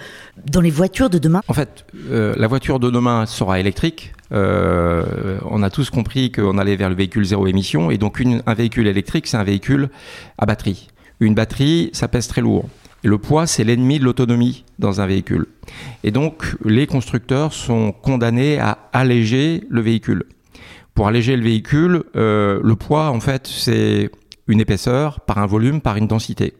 dans 0.50 0.60
les 0.60 0.70
voitures 0.70 1.10
de 1.10 1.18
demain? 1.18 1.42
En 1.46 1.54
fait, 1.54 1.84
euh, 2.10 2.34
la 2.36 2.48
voiture 2.48 2.80
de 2.80 2.90
demain 2.90 3.24
sera 3.26 3.60
électrique. 3.60 4.12
Euh, 4.32 5.38
on 5.48 5.62
a 5.62 5.70
tous 5.70 5.90
compris 5.90 6.32
qu'on 6.32 6.58
allait 6.58 6.74
vers 6.74 6.88
le 6.88 6.96
véhicule 6.96 7.24
zéro 7.24 7.46
émission. 7.46 7.92
Et 7.92 7.98
donc, 7.98 8.20
un 8.46 8.54
véhicule 8.54 8.88
électrique, 8.88 9.28
c'est 9.28 9.36
un 9.36 9.44
véhicule 9.44 9.90
à 10.38 10.46
batterie. 10.46 10.88
Une 11.20 11.34
batterie, 11.34 11.90
ça 11.92 12.08
pèse 12.08 12.26
très 12.26 12.40
lourd. 12.40 12.68
Le 13.02 13.18
poids, 13.18 13.46
c'est 13.46 13.64
l'ennemi 13.64 13.98
de 13.98 14.04
l'autonomie 14.04 14.64
dans 14.78 15.00
un 15.00 15.06
véhicule. 15.06 15.46
Et 16.04 16.10
donc, 16.10 16.54
les 16.64 16.86
constructeurs 16.86 17.52
sont 17.52 17.92
condamnés 17.92 18.58
à 18.58 18.78
alléger 18.92 19.64
le 19.70 19.80
véhicule. 19.80 20.24
Pour 20.94 21.08
alléger 21.08 21.36
le 21.36 21.42
véhicule, 21.42 22.02
euh, 22.16 22.60
le 22.62 22.76
poids, 22.76 23.10
en 23.10 23.20
fait, 23.20 23.46
c'est 23.46 24.10
une 24.48 24.60
épaisseur 24.60 25.20
par 25.20 25.38
un 25.38 25.46
volume 25.46 25.80
par 25.80 25.96
une 25.96 26.06
densité. 26.06 26.54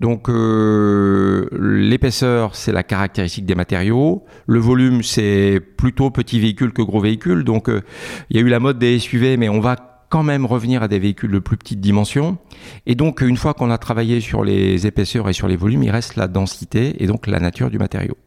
Donc 0.00 0.30
euh, 0.30 1.46
l'épaisseur, 1.52 2.56
c'est 2.56 2.72
la 2.72 2.82
caractéristique 2.82 3.44
des 3.44 3.54
matériaux. 3.54 4.24
Le 4.46 4.58
volume, 4.58 5.02
c'est 5.02 5.60
plutôt 5.60 6.10
petit 6.10 6.40
véhicule 6.40 6.72
que 6.72 6.82
gros 6.82 7.00
véhicule. 7.00 7.44
Donc 7.44 7.68
euh, 7.68 7.82
il 8.30 8.36
y 8.36 8.40
a 8.40 8.42
eu 8.42 8.48
la 8.48 8.60
mode 8.60 8.78
des 8.78 8.98
SUV, 8.98 9.36
mais 9.36 9.50
on 9.50 9.60
va 9.60 9.76
quand 10.10 10.22
même 10.22 10.44
revenir 10.44 10.82
à 10.82 10.88
des 10.88 10.98
véhicules 10.98 11.30
de 11.30 11.38
plus 11.38 11.56
petite 11.56 11.80
dimension. 11.80 12.36
Et 12.84 12.94
donc 12.94 13.22
une 13.22 13.38
fois 13.38 13.54
qu'on 13.54 13.70
a 13.70 13.78
travaillé 13.78 14.20
sur 14.20 14.44
les 14.44 14.86
épaisseurs 14.86 15.28
et 15.30 15.32
sur 15.32 15.48
les 15.48 15.56
volumes, 15.56 15.82
il 15.82 15.90
reste 15.90 16.16
la 16.16 16.28
densité 16.28 17.02
et 17.02 17.06
donc 17.06 17.26
la 17.26 17.40
nature 17.40 17.70
du 17.70 17.78
matériau. 17.78 18.18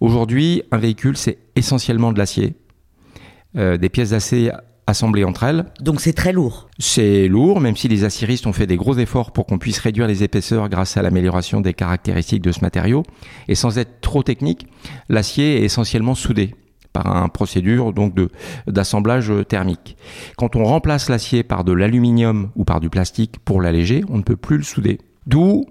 Aujourd'hui, 0.00 0.62
un 0.70 0.78
véhicule, 0.78 1.16
c'est 1.16 1.38
essentiellement 1.56 2.12
de 2.12 2.18
l'acier 2.18 2.54
des 3.54 3.88
pièces 3.88 4.10
d'acier 4.10 4.52
assemblées 4.86 5.24
entre 5.24 5.42
elles. 5.44 5.66
Donc 5.80 6.00
c'est 6.00 6.12
très 6.12 6.32
lourd. 6.32 6.68
C'est 6.78 7.28
lourd, 7.28 7.60
même 7.60 7.76
si 7.76 7.88
les 7.88 8.04
aciéristes 8.04 8.46
ont 8.46 8.52
fait 8.52 8.66
des 8.66 8.76
gros 8.76 8.96
efforts 8.96 9.32
pour 9.32 9.44
qu'on 9.46 9.58
puisse 9.58 9.78
réduire 9.78 10.06
les 10.06 10.22
épaisseurs 10.22 10.68
grâce 10.68 10.96
à 10.96 11.02
l'amélioration 11.02 11.60
des 11.60 11.74
caractéristiques 11.74 12.42
de 12.42 12.52
ce 12.52 12.60
matériau. 12.60 13.02
Et 13.48 13.54
sans 13.54 13.78
être 13.78 14.00
trop 14.00 14.22
technique, 14.22 14.66
l'acier 15.08 15.60
est 15.60 15.64
essentiellement 15.64 16.14
soudé 16.14 16.54
par 16.92 17.16
un 17.16 17.28
procédure 17.28 17.92
donc 17.92 18.14
de 18.14 18.30
d'assemblage 18.66 19.32
thermique. 19.48 19.96
Quand 20.36 20.56
on 20.56 20.64
remplace 20.64 21.08
l'acier 21.08 21.42
par 21.42 21.64
de 21.64 21.72
l'aluminium 21.72 22.50
ou 22.56 22.64
par 22.64 22.80
du 22.80 22.90
plastique 22.90 23.38
pour 23.44 23.60
l'alléger, 23.60 24.04
on 24.08 24.18
ne 24.18 24.22
peut 24.22 24.36
plus 24.36 24.56
le 24.56 24.62
souder. 24.62 24.98
D'où 25.26 25.66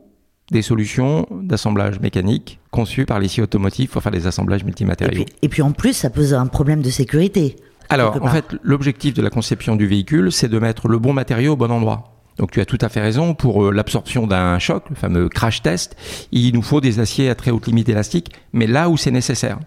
des 0.52 0.62
solutions 0.62 1.28
d'assemblage 1.32 2.00
mécanique 2.00 2.60
conçues 2.72 3.06
par 3.06 3.20
les 3.20 3.40
automotifs 3.40 3.92
pour 3.92 4.02
faire 4.02 4.12
des 4.12 4.28
assemblages 4.28 4.64
multimatériaux. 4.64 5.26
et 5.42 5.50
puis 5.50 5.62
en 5.62 5.72
plus, 5.72 5.94
ça 5.94 6.10
pose 6.10 6.34
un 6.34 6.48
problème 6.48 6.82
de 6.82 6.90
sécurité. 6.90 7.58
Alors, 7.90 8.22
en 8.22 8.28
fait, 8.28 8.46
l'objectif 8.64 9.14
de 9.14 9.22
la 9.22 9.30
conception 9.30 9.76
du 9.76 9.88
véhicule, 9.88 10.32
c'est 10.32 10.50
de 10.50 10.60
mettre 10.60 10.88
le 10.88 11.00
bon 11.00 11.14
matériau 11.14 11.54
au 11.54 11.56
bon 11.56 11.72
endroit. 11.72 12.14
Donc 12.38 12.52
tu 12.52 12.62
as 12.62 12.66
tout 12.66 12.78
à 12.82 12.90
fait 12.90 13.02
raison, 13.02 13.34
pour 13.34 13.66
euh, 13.66 13.72
l'absorption 13.72 14.28
d'un 14.28 14.60
choc, 14.60 14.84
le 14.90 14.96
fameux 14.96 15.28
crash 15.28 15.62
test, 15.64 15.96
il 16.32 16.54
nous 16.54 16.62
faut 16.62 16.82
des 16.82 17.00
aciers 17.00 17.30
à 17.30 17.36
très 17.36 17.50
haute 17.50 17.66
limite 17.66 17.90
élastique, 17.90 18.32
mais 18.54 18.68
là 18.68 18.90
où 18.90 18.98
c'est 18.98 19.12
nécessaire. 19.12 19.58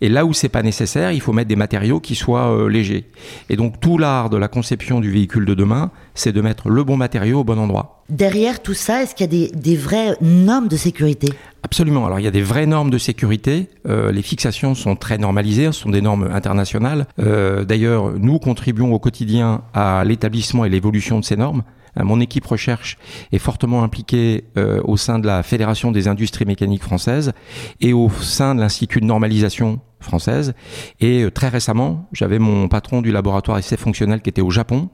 Et 0.00 0.08
là 0.08 0.24
où 0.24 0.32
c'est 0.32 0.48
pas 0.48 0.62
nécessaire, 0.62 1.12
il 1.12 1.20
faut 1.20 1.32
mettre 1.32 1.48
des 1.48 1.56
matériaux 1.56 2.00
qui 2.00 2.14
soient 2.14 2.52
euh, 2.52 2.68
légers. 2.68 3.04
Et 3.48 3.56
donc 3.56 3.80
tout 3.80 3.98
l'art 3.98 4.30
de 4.30 4.36
la 4.36 4.48
conception 4.48 5.00
du 5.00 5.10
véhicule 5.10 5.44
de 5.44 5.54
demain, 5.54 5.90
c'est 6.14 6.32
de 6.32 6.40
mettre 6.40 6.68
le 6.68 6.84
bon 6.84 6.96
matériau 6.96 7.40
au 7.40 7.44
bon 7.44 7.58
endroit. 7.58 8.02
Derrière 8.08 8.62
tout 8.62 8.74
ça, 8.74 9.02
est-ce 9.02 9.14
qu'il 9.14 9.32
y 9.32 9.44
a 9.44 9.48
des, 9.54 9.76
vraies 9.76 10.16
normes 10.22 10.68
de 10.68 10.76
sécurité? 10.76 11.28
Absolument. 11.62 12.06
Alors 12.06 12.18
il 12.18 12.24
y 12.24 12.28
a 12.28 12.30
des 12.30 12.42
vraies 12.42 12.66
normes 12.66 12.90
de 12.90 12.98
sécurité. 12.98 13.68
Euh, 13.86 14.12
les 14.12 14.22
fixations 14.22 14.74
sont 14.74 14.96
très 14.96 15.18
normalisées, 15.18 15.66
ce 15.66 15.72
sont 15.72 15.90
des 15.90 16.00
normes 16.00 16.28
internationales. 16.32 17.06
Euh, 17.18 17.64
d'ailleurs, 17.64 18.12
nous 18.18 18.38
contribuons 18.38 18.94
au 18.94 18.98
quotidien 18.98 19.62
à 19.74 20.04
l'établissement 20.04 20.64
et 20.64 20.70
l'évolution 20.70 21.20
de 21.20 21.24
ces 21.24 21.36
normes. 21.36 21.62
Euh, 21.98 22.04
mon 22.04 22.20
équipe 22.20 22.46
recherche 22.46 22.98
est 23.32 23.38
fortement 23.38 23.82
impliquée 23.82 24.44
euh, 24.56 24.80
au 24.84 24.96
sein 24.96 25.18
de 25.18 25.26
la 25.26 25.42
Fédération 25.42 25.92
des 25.92 26.08
industries 26.08 26.44
mécaniques 26.44 26.82
françaises 26.82 27.32
et 27.80 27.92
au 27.92 28.08
sein 28.10 28.54
de 28.54 28.60
l'Institut 28.60 29.00
de 29.00 29.06
normalisation 29.06 29.80
française. 30.00 30.54
Et 31.00 31.24
euh, 31.24 31.30
très 31.30 31.48
récemment, 31.48 32.08
j'avais 32.12 32.38
mon 32.38 32.68
patron 32.68 33.02
du 33.02 33.10
laboratoire 33.10 33.58
essai 33.58 33.76
fonctionnel 33.76 34.20
qui 34.20 34.30
était 34.30 34.42
au 34.42 34.50
Japon 34.50 34.90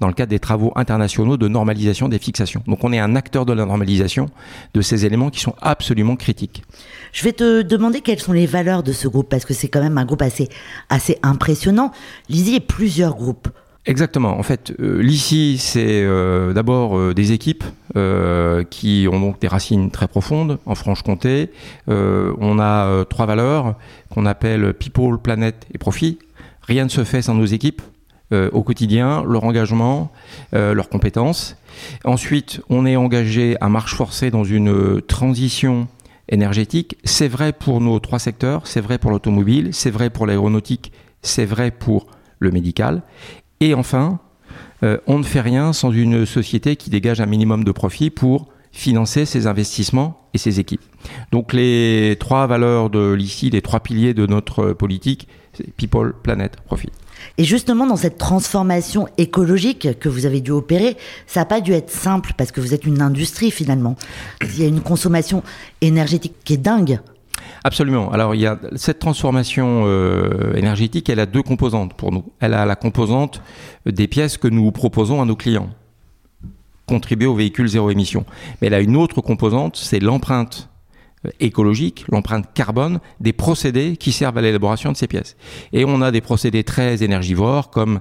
dans 0.00 0.08
le 0.08 0.12
cadre 0.12 0.30
des 0.30 0.38
travaux 0.38 0.72
internationaux 0.76 1.36
de 1.36 1.46
normalisation 1.46 2.08
des 2.08 2.18
fixations. 2.18 2.62
Donc 2.66 2.82
on 2.82 2.92
est 2.92 2.98
un 2.98 3.14
acteur 3.14 3.46
de 3.46 3.52
la 3.52 3.64
normalisation 3.64 4.26
de 4.74 4.80
ces 4.80 5.06
éléments 5.06 5.30
qui 5.30 5.40
sont 5.40 5.54
absolument 5.60 6.16
critiques. 6.16 6.64
Je 7.12 7.22
vais 7.24 7.32
te 7.32 7.62
demander 7.62 8.00
quelles 8.00 8.18
sont 8.18 8.32
les 8.32 8.46
valeurs 8.46 8.82
de 8.82 8.92
ce 8.92 9.06
groupe 9.08 9.28
parce 9.28 9.44
que 9.44 9.54
c'est 9.54 9.68
quand 9.68 9.82
même 9.82 9.98
un 9.98 10.04
groupe 10.04 10.22
assez, 10.22 11.18
impressionnant. 11.22 11.92
Lisiez 12.28 12.56
est 12.56 12.60
plusieurs 12.60 13.14
groupes. 13.14 13.48
Exactement. 13.88 14.38
En 14.38 14.42
fait, 14.42 14.74
euh, 14.80 15.00
l'ICI, 15.02 15.56
c'est 15.56 16.02
euh, 16.02 16.52
d'abord 16.52 16.98
euh, 16.98 17.14
des 17.14 17.32
équipes 17.32 17.64
qui 18.70 19.08
ont 19.10 19.18
donc 19.18 19.40
des 19.40 19.48
racines 19.48 19.90
très 19.90 20.06
profondes 20.06 20.60
en 20.66 20.76
Franche-Comté. 20.76 21.50
on 21.88 22.58
a 22.60 23.04
trois 23.06 23.26
valeurs 23.26 23.74
qu'on 24.08 24.24
appelle 24.24 24.72
People, 24.74 25.18
Planète 25.18 25.66
et 25.74 25.78
Profit. 25.78 26.18
Rien 26.62 26.84
ne 26.84 26.88
se 26.88 27.02
fait 27.02 27.22
sans 27.22 27.34
nos 27.34 27.46
équipes 27.46 27.82
au 28.30 28.62
quotidien, 28.62 29.24
leur 29.26 29.42
engagement, 29.42 30.12
leurs 30.52 30.88
compétences. 30.90 31.56
Ensuite, 32.04 32.60
on 32.70 32.86
est 32.86 32.94
engagé 32.94 33.56
à 33.60 33.68
marche 33.68 33.96
forcée 33.96 34.30
dans 34.30 34.44
une 34.44 35.02
transition 35.02 35.88
énergétique. 36.28 36.98
C'est 37.02 37.28
vrai 37.28 37.52
pour 37.52 37.80
nos 37.80 37.98
trois 37.98 38.20
secteurs, 38.20 38.68
c'est 38.68 38.80
vrai 38.80 38.98
pour 38.98 39.10
l'automobile, 39.10 39.70
c'est 39.72 39.90
vrai 39.90 40.08
pour 40.08 40.24
l'aéronautique, 40.26 40.92
c'est 41.22 41.46
vrai 41.46 41.72
pour 41.72 42.06
le 42.38 42.52
médical. 42.52 43.02
Et 43.60 43.74
enfin, 43.74 44.20
euh, 44.82 44.98
on 45.06 45.18
ne 45.18 45.24
fait 45.24 45.40
rien 45.40 45.72
sans 45.72 45.90
une 45.90 46.26
société 46.26 46.76
qui 46.76 46.90
dégage 46.90 47.20
un 47.20 47.26
minimum 47.26 47.64
de 47.64 47.72
profit 47.72 48.10
pour 48.10 48.48
financer 48.70 49.24
ses 49.24 49.46
investissements 49.46 50.28
et 50.34 50.38
ses 50.38 50.60
équipes. 50.60 50.82
Donc 51.32 51.52
les 51.52 52.16
trois 52.20 52.46
valeurs 52.46 52.90
de 52.90 53.12
l'ICI, 53.12 53.50
les 53.50 53.62
trois 53.62 53.80
piliers 53.80 54.14
de 54.14 54.26
notre 54.26 54.72
politique, 54.72 55.26
c'est 55.52 55.70
People, 55.72 56.14
Planet, 56.22 56.56
Profit. 56.66 56.90
Et 57.36 57.44
justement, 57.44 57.86
dans 57.86 57.96
cette 57.96 58.18
transformation 58.18 59.08
écologique 59.16 59.98
que 59.98 60.08
vous 60.08 60.26
avez 60.26 60.40
dû 60.40 60.52
opérer, 60.52 60.96
ça 61.26 61.40
n'a 61.40 61.46
pas 61.46 61.60
dû 61.60 61.72
être 61.72 61.90
simple 61.90 62.32
parce 62.36 62.52
que 62.52 62.60
vous 62.60 62.74
êtes 62.74 62.84
une 62.86 63.02
industrie 63.02 63.50
finalement. 63.50 63.96
Il 64.42 64.60
y 64.60 64.64
a 64.64 64.68
une 64.68 64.80
consommation 64.80 65.42
énergétique 65.80 66.34
qui 66.44 66.54
est 66.54 66.58
dingue. 66.58 67.00
Absolument. 67.64 68.10
Alors 68.12 68.34
il 68.34 68.40
y 68.40 68.46
a 68.46 68.58
cette 68.76 68.98
transformation 68.98 69.84
euh, 69.86 70.54
énergétique, 70.54 71.08
elle 71.08 71.20
a 71.20 71.26
deux 71.26 71.42
composantes 71.42 71.94
pour 71.94 72.12
nous. 72.12 72.24
Elle 72.40 72.54
a 72.54 72.66
la 72.66 72.76
composante 72.76 73.42
des 73.86 74.06
pièces 74.06 74.36
que 74.38 74.48
nous 74.48 74.70
proposons 74.70 75.20
à 75.22 75.24
nos 75.24 75.36
clients, 75.36 75.70
contribuer 76.86 77.26
aux 77.26 77.34
véhicules 77.34 77.68
zéro 77.68 77.90
émission. 77.90 78.24
Mais 78.60 78.68
elle 78.68 78.74
a 78.74 78.80
une 78.80 78.96
autre 78.96 79.20
composante, 79.20 79.76
c'est 79.76 80.00
l'empreinte 80.00 80.68
écologique, 81.40 82.04
l'empreinte 82.08 82.46
carbone 82.54 83.00
des 83.20 83.32
procédés 83.32 83.96
qui 83.96 84.12
servent 84.12 84.38
à 84.38 84.42
l'élaboration 84.42 84.92
de 84.92 84.96
ces 84.96 85.06
pièces. 85.06 85.36
Et 85.72 85.84
on 85.84 86.00
a 86.02 86.10
des 86.10 86.20
procédés 86.20 86.64
très 86.64 87.02
énergivores 87.02 87.70
comme 87.70 88.00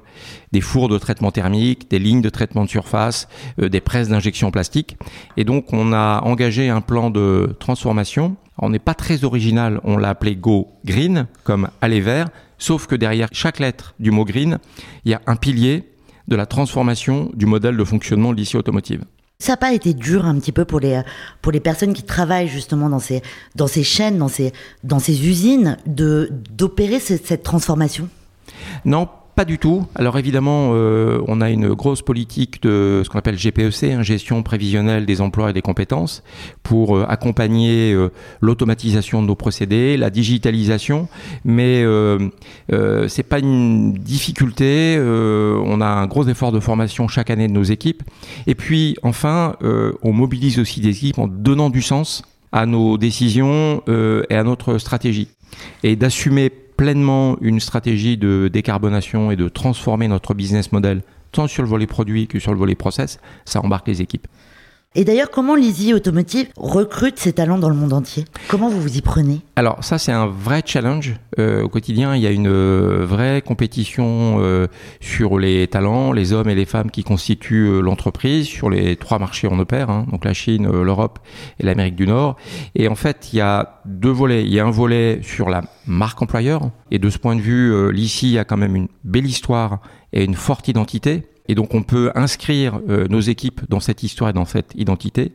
des 0.52 0.62
fours 0.62 0.90
de 0.90 0.98
traitement 0.98 1.32
thermique, 1.32 1.90
des 1.90 2.00
lignes 2.00 2.22
de 2.22 2.30
traitement 2.30 2.64
de 2.64 2.70
surface, 2.70 3.28
euh, 3.62 3.70
des 3.70 3.82
presses 3.82 4.10
d'injection 4.10 4.52
plastique. 4.52 4.98
Et 5.36 5.44
donc 5.44 5.74
on 5.74 5.94
a 5.94 6.22
engagé 6.24 6.70
un 6.70 6.82
plan 6.82 7.10
de 7.10 7.56
transformation. 7.60 8.36
On 8.60 8.70
n'est 8.70 8.80
pas 8.80 8.96
très 8.96 9.24
original, 9.24 9.80
on 9.84 9.98
l'a 9.98 10.10
appelé 10.10 10.36
Go 10.36 10.70
Green, 10.86 11.28
comme 11.44 11.70
aller 11.82 12.02
vert, 12.02 12.30
sauf 12.58 12.88
que 12.88 12.96
derrière 12.96 13.30
chaque 13.32 13.60
lettre 13.60 13.94
du 14.00 14.10
mot 14.12 14.26
green, 14.26 14.58
il 15.06 15.12
y 15.12 15.14
a 15.14 15.22
un 15.28 15.36
pilier 15.36 15.84
de 16.28 16.36
la 16.36 16.46
transformation 16.46 17.32
du 17.36 17.46
modèle 17.46 17.78
de 17.78 17.84
fonctionnement 17.84 18.34
de 18.34 18.38
l'issue 18.38 18.58
automotive. 18.58 19.04
Ça 19.40 19.54
n'a 19.54 19.58
pas 19.58 19.74
été 19.74 19.94
dur 19.94 20.26
un 20.26 20.40
petit 20.40 20.52
peu 20.52 20.66
pour 20.66 20.80
les, 20.80 21.02
pour 21.42 21.52
les 21.52 21.60
personnes 21.60 21.94
qui 21.94 22.04
travaillent 22.04 22.48
justement 22.48 22.90
dans 22.90 23.00
ces, 23.00 23.22
dans 23.56 23.68
ces 23.68 23.84
chaînes, 23.84 24.18
dans 24.18 24.28
ces, 24.28 24.52
dans 24.84 25.00
ces 25.00 25.28
usines, 25.28 25.78
d'opérer 25.86 27.00
cette, 27.00 27.28
cette 27.28 27.44
transformation? 27.44 28.10
Non, 28.84 29.10
pas 29.38 29.46
du 29.46 29.60
tout. 29.60 29.86
Alors 29.94 30.18
évidemment, 30.18 30.72
euh, 30.74 31.22
on 31.28 31.42
a 31.42 31.52
une 31.52 31.76
grosse 31.76 32.02
politique 32.02 32.60
de 32.64 33.04
ce 33.06 33.10
qu'on 33.10 33.20
appelle 33.20 33.38
GPEC, 33.38 33.84
hein, 33.84 34.02
gestion 34.02 34.42
prévisionnelle 34.42 35.06
des 35.06 35.22
emplois 35.22 35.52
et 35.52 35.54
des 35.54 35.62
compétences, 35.62 36.24
pour 36.64 36.98
euh, 36.98 37.06
accompagner 37.08 37.94
euh, 37.94 38.10
l'automatisation 38.42 39.22
de 39.22 39.28
nos 39.28 39.36
procédés, 39.36 39.96
la 39.96 40.10
digitalisation. 40.10 41.08
Mais 41.46 41.86
c'est 43.08 43.24
pas 43.30 43.38
une 43.38 43.94
difficulté. 43.94 44.98
on 45.00 45.82
a 45.82 45.88
un 45.88 46.08
gros 46.08 46.28
effort 46.28 46.52
de 46.52 46.60
formation 46.60 47.08
chaque 47.08 47.30
année 47.30 47.48
de 47.48 47.54
nos 47.54 47.64
équipes. 47.64 48.02
Et 48.48 48.56
puis 48.56 48.96
enfin, 49.04 49.56
on 50.02 50.14
mobilise 50.14 50.58
aussi 50.58 50.82
des 50.82 50.90
équipes 50.90 51.20
en 51.20 51.28
donnant 51.28 51.70
du 51.70 51.84
sens 51.84 52.24
à 52.52 52.66
nos 52.66 52.98
décisions 52.98 53.84
et 53.88 54.36
à 54.36 54.44
notre 54.44 54.80
stratégie 54.80 55.28
et 55.84 55.96
d'assumer 55.96 56.52
pleinement 56.78 57.38
une 57.42 57.60
stratégie 57.60 58.18
de 58.18 58.50
décarbonation 58.54 59.32
et 59.32 59.36
de 59.36 59.50
transformer 59.50 60.08
notre 60.08 60.34
business 60.34 60.72
model, 60.72 61.02
tant 61.32 61.48
sur 61.48 61.64
le 61.64 61.70
volet 61.70 61.88
produit 61.88 62.28
que 62.28 62.40
sur 62.40 62.52
le 62.52 62.58
volet 62.58 62.76
process, 62.76 63.20
ça 63.46 63.60
embarque 63.62 63.88
les 63.88 64.02
équipes. 64.02 64.28
Et 65.00 65.06
d'ailleurs, 65.06 65.30
comment 65.30 65.54
l'Easy 65.54 65.94
Automotive 65.94 66.48
recrute 66.58 67.20
ses 67.20 67.32
talents 67.32 67.60
dans 67.60 67.70
le 67.70 67.76
monde 67.76 67.94
entier? 67.94 68.26
Comment 68.48 68.68
vous 68.68 68.82
vous 68.82 68.98
y 68.98 69.02
prenez? 69.02 69.42
Alors 69.56 69.84
ça, 69.84 70.00
c'est 70.00 70.12
un 70.12 70.26
vrai 70.26 70.64
challenge 70.66 71.14
euh, 71.38 71.62
au 71.62 71.70
quotidien. 71.70 72.16
Il 72.16 72.24
y 72.24 72.26
a 72.26 72.32
une 72.32 72.48
euh, 72.48 73.06
vraie 73.06 73.44
compétition 73.44 74.38
euh, 74.40 74.66
sur 75.00 75.38
les 75.38 75.68
talents, 75.68 76.14
les 76.14 76.34
hommes 76.34 76.50
et 76.50 76.56
les 76.56 76.66
femmes 76.66 76.90
qui 76.90 77.04
constituent 77.04 77.80
l'entreprise 77.80 78.48
sur 78.48 78.72
les 78.72 78.96
trois 78.96 79.20
marchés 79.20 79.48
on 79.48 79.60
opère, 79.60 79.92
hein, 79.92 80.08
donc 80.10 80.26
la 80.26 80.34
Chine, 80.34 80.68
l'Europe 80.68 81.20
et 81.60 81.66
l'Amérique 81.68 81.96
du 81.96 82.08
Nord. 82.08 82.36
Et 82.74 82.88
en 82.88 82.96
fait, 82.96 83.30
il 83.34 83.36
y 83.36 83.42
a 83.42 83.82
deux 83.86 84.10
volets. 84.10 84.46
Il 84.46 84.52
y 84.52 84.60
a 84.60 84.66
un 84.66 84.72
volet 84.72 85.20
sur 85.22 85.52
la 85.52 85.62
marque 85.86 86.20
employeur. 86.24 86.72
Et 86.90 86.98
de 86.98 87.10
ce 87.12 87.20
point 87.20 87.36
de 87.36 87.42
vue, 87.42 87.92
l'ICI 87.94 88.40
a 88.40 88.46
quand 88.46 88.58
même 88.58 88.76
une 88.76 88.88
belle 89.04 89.28
histoire 89.28 89.80
et 90.12 90.24
une 90.24 90.34
forte 90.34 90.68
identité 90.68 91.28
et 91.48 91.56
donc 91.56 91.74
on 91.74 91.84
peut 91.84 92.12
inscrire 92.16 92.80
euh, 92.90 93.08
nos 93.10 93.20
équipes 93.20 93.62
dans 93.70 93.80
cette 93.80 94.04
histoire 94.04 94.30
et 94.30 94.34
dans 94.34 94.46
cette 94.46 94.74
identité. 94.76 95.32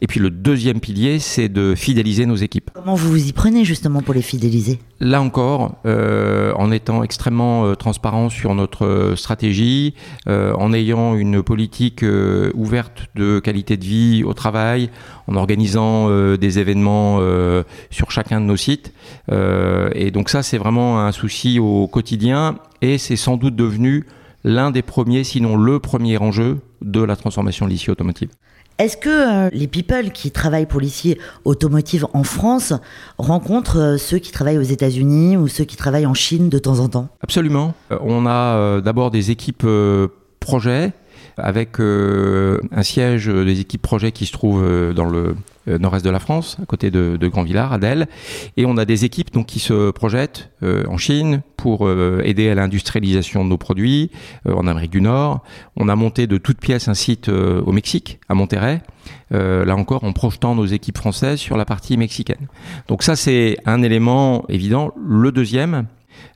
Et 0.00 0.06
puis 0.06 0.20
le 0.20 0.30
deuxième 0.30 0.80
pilier, 0.80 1.18
c'est 1.18 1.48
de 1.48 1.74
fidéliser 1.74 2.26
nos 2.26 2.36
équipes. 2.36 2.70
Comment 2.74 2.94
vous 2.94 3.10
vous 3.10 3.28
y 3.28 3.32
prenez 3.32 3.64
justement 3.64 4.02
pour 4.02 4.14
les 4.14 4.22
fidéliser? 4.22 4.78
Là 5.00 5.20
encore, 5.20 5.76
euh, 5.86 6.52
en 6.54 6.70
étant 6.70 7.02
extrêmement 7.02 7.64
euh, 7.64 7.74
transparent 7.74 8.28
sur 8.28 8.54
notre 8.54 9.14
stratégie, 9.16 9.94
en 10.26 10.72
ayant 10.72 11.14
une 11.14 11.42
politique 11.42 12.04
ouverte 12.54 13.06
de 13.14 13.38
qualité 13.38 13.76
de 13.76 13.84
vie 13.84 14.24
au 14.24 14.34
travail, 14.34 14.90
en 15.26 15.36
organisant 15.36 16.08
des 16.36 16.58
événements 16.58 17.20
sur 17.90 18.10
chacun 18.10 18.40
de 18.40 18.46
nos 18.46 18.56
sites. 18.56 18.92
et 19.30 20.10
donc 20.10 20.28
ça, 20.28 20.42
c'est 20.42 20.58
vraiment 20.58 21.00
un 21.00 21.12
souci 21.12 21.58
au 21.58 21.86
quotidien 21.86 22.58
et 22.80 22.98
c'est 22.98 23.16
sans 23.16 23.36
doute 23.36 23.56
devenu 23.56 24.06
l'un 24.44 24.70
des 24.70 24.82
premiers, 24.82 25.24
sinon 25.24 25.56
le 25.56 25.78
premier 25.78 26.18
enjeu 26.18 26.58
de 26.80 27.02
la 27.02 27.16
transformation 27.16 27.66
de 27.66 27.70
l'issue 27.70 27.90
automotive. 27.90 28.30
Est-ce 28.78 28.96
que 28.96 29.46
euh, 29.46 29.50
les 29.52 29.66
people 29.66 30.10
qui 30.12 30.30
travaillent 30.30 30.66
pour 30.66 30.80
l'ICI 30.80 31.18
automotive 31.44 32.06
en 32.14 32.24
France 32.24 32.72
rencontrent 33.18 33.78
euh, 33.78 33.96
ceux 33.98 34.18
qui 34.18 34.32
travaillent 34.32 34.58
aux 34.58 34.62
États-Unis 34.62 35.36
ou 35.36 35.46
ceux 35.46 35.64
qui 35.64 35.76
travaillent 35.76 36.06
en 36.06 36.14
Chine 36.14 36.48
de 36.48 36.58
temps 36.58 36.78
en 36.80 36.88
temps? 36.88 37.08
Absolument. 37.20 37.74
Euh, 37.92 37.98
on 38.00 38.26
a 38.26 38.80
d'abord 38.80 39.10
des 39.10 39.30
équipes 39.30 39.66
projets 40.40 40.92
avec 41.36 41.78
un 41.80 42.82
siège 42.82 43.26
des 43.26 43.60
équipes 43.60 43.82
projets 43.82 44.12
qui 44.12 44.26
se 44.26 44.32
trouve 44.32 44.62
dans 44.94 45.04
le 45.04 45.34
euh, 45.68 45.78
nord-est 45.78 46.04
de 46.04 46.10
la 46.10 46.18
France, 46.18 46.56
à 46.60 46.66
côté 46.66 46.90
de, 46.90 47.16
de 47.16 47.28
Grand-Villard, 47.28 47.72
à. 47.72 48.08
Et 48.56 48.66
on 48.66 48.76
a 48.76 48.84
des 48.84 49.04
équipes 49.04 49.32
donc 49.32 49.46
qui 49.46 49.60
se 49.60 49.92
projettent 49.92 50.50
euh, 50.64 50.84
en 50.88 50.98
Chine 50.98 51.42
pour 51.56 51.86
euh, 51.86 52.20
aider 52.24 52.48
à 52.48 52.56
l'industrialisation 52.56 53.44
de 53.44 53.48
nos 53.48 53.58
produits, 53.58 54.10
en 54.44 54.66
Amérique 54.66 54.90
du 54.90 55.00
Nord. 55.00 55.42
On 55.76 55.88
a 55.88 55.94
monté 55.94 56.26
de 56.26 56.36
toutes 56.36 56.58
pièces 56.58 56.88
un 56.88 56.94
site 56.94 57.28
au 57.28 57.70
Mexique, 57.72 58.18
à 58.28 58.34
Monterrey. 58.34 58.82
là 59.30 59.76
encore, 59.76 60.02
en 60.04 60.12
projetant 60.12 60.54
nos 60.54 60.66
équipes 60.66 60.98
françaises 60.98 61.38
sur 61.38 61.56
la 61.56 61.64
partie 61.64 61.96
mexicaine. 61.96 62.48
Donc 62.88 63.02
ça, 63.02 63.14
c'est 63.14 63.56
un 63.64 63.82
élément 63.82 64.44
évident. 64.48 64.92
Le 65.06 65.30
deuxième, 65.30 65.86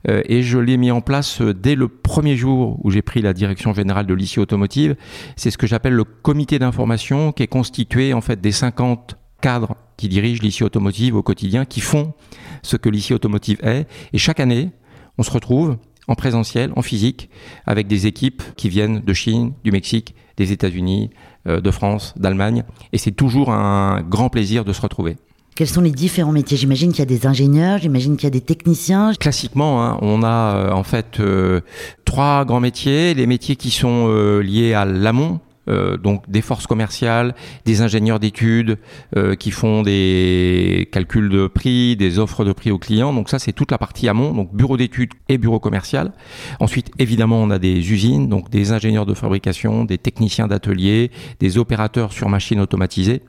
euh, 0.07 0.21
et 0.25 0.41
je 0.41 0.57
l'ai 0.57 0.77
mis 0.77 0.91
en 0.91 1.01
place 1.01 1.41
euh, 1.41 1.53
dès 1.53 1.75
le 1.75 1.87
premier 1.87 2.35
jour 2.35 2.79
où 2.83 2.91
j'ai 2.91 3.01
pris 3.01 3.21
la 3.21 3.33
direction 3.33 3.73
générale 3.73 4.05
de 4.05 4.13
l'ICI 4.13 4.39
Automotive. 4.39 4.95
C'est 5.35 5.51
ce 5.51 5.57
que 5.57 5.67
j'appelle 5.67 5.93
le 5.93 6.03
comité 6.03 6.59
d'information 6.59 7.31
qui 7.31 7.43
est 7.43 7.47
constitué 7.47 8.13
en 8.13 8.21
fait 8.21 8.39
des 8.39 8.51
50 8.51 9.17
cadres 9.41 9.75
qui 9.97 10.07
dirigent 10.07 10.41
l'ICI 10.43 10.63
Automotive 10.63 11.15
au 11.15 11.23
quotidien, 11.23 11.65
qui 11.65 11.81
font 11.81 12.13
ce 12.61 12.77
que 12.77 12.89
l'ICI 12.89 13.13
Automotive 13.13 13.59
est. 13.63 13.87
Et 14.13 14.17
chaque 14.17 14.39
année, 14.39 14.71
on 15.17 15.23
se 15.23 15.31
retrouve 15.31 15.77
en 16.07 16.15
présentiel, 16.15 16.71
en 16.75 16.81
physique, 16.81 17.29
avec 17.65 17.87
des 17.87 18.07
équipes 18.07 18.41
qui 18.55 18.69
viennent 18.69 19.01
de 19.01 19.13
Chine, 19.13 19.53
du 19.63 19.71
Mexique, 19.71 20.15
des 20.37 20.51
États-Unis, 20.51 21.09
euh, 21.47 21.59
de 21.59 21.71
France, 21.71 22.13
d'Allemagne. 22.17 22.63
Et 22.93 22.97
c'est 22.97 23.11
toujours 23.11 23.51
un 23.51 24.01
grand 24.01 24.29
plaisir 24.29 24.63
de 24.63 24.73
se 24.73 24.81
retrouver. 24.81 25.17
Quels 25.57 25.67
sont 25.67 25.81
les 25.81 25.89
différents 25.89 26.33
métiers? 26.33 26.55
J'imagine 26.55 26.91
qu'il 26.91 26.99
y 26.99 27.01
a 27.01 27.05
des 27.05 27.25
ingénieurs, 27.25 27.79
j'imagine 27.79 28.15
qu'il 28.15 28.25
y 28.25 28.27
a 28.27 28.29
des 28.29 28.41
techniciens. 28.41 29.13
Classiquement, 29.19 29.83
hein, 29.83 29.97
on 30.03 30.21
a 30.21 30.27
euh, 30.55 30.71
en 30.71 30.83
fait 30.83 31.19
euh, 31.19 31.61
trois 32.05 32.45
grands 32.45 32.59
métiers. 32.59 33.15
Les 33.15 33.25
métiers 33.25 33.55
qui 33.55 33.71
sont 33.71 34.05
euh, 34.07 34.41
liés 34.41 34.75
à 34.75 34.85
l'amont, 34.85 35.39
euh, 35.69 35.97
donc 35.97 36.29
des 36.29 36.41
forces 36.41 36.67
commerciales, 36.67 37.35
des 37.65 37.81
ingénieurs 37.81 38.19
d'études 38.19 38.77
euh, 39.15 39.35
qui 39.35 39.51
font 39.51 39.81
des 39.81 40.89
calculs 40.91 41.29
de 41.29 41.47
prix, 41.47 41.95
des 41.95 42.19
offres 42.19 42.45
de 42.45 42.53
prix 42.53 42.71
aux 42.71 42.77
clients. 42.77 43.13
Donc 43.13 43.29
ça, 43.29 43.39
c'est 43.39 43.53
toute 43.53 43.71
la 43.71 43.77
partie 43.77 44.07
amont, 44.07 44.33
donc 44.33 44.53
bureau 44.53 44.77
d'études 44.77 45.11
et 45.29 45.37
bureau 45.37 45.59
commercial. 45.59 46.13
Ensuite, 46.59 46.91
évidemment, 46.99 47.41
on 47.41 47.49
a 47.49 47.59
des 47.59 47.91
usines, 47.91 48.29
donc 48.29 48.49
des 48.49 48.71
ingénieurs 48.71 49.05
de 49.05 49.13
fabrication, 49.13 49.85
des 49.85 49.97
techniciens 49.97 50.47
d'atelier, 50.47 51.11
des 51.39 51.57
opérateurs 51.57 52.13
sur 52.13 52.29
machines 52.29 52.59
automatisées, 52.59 53.21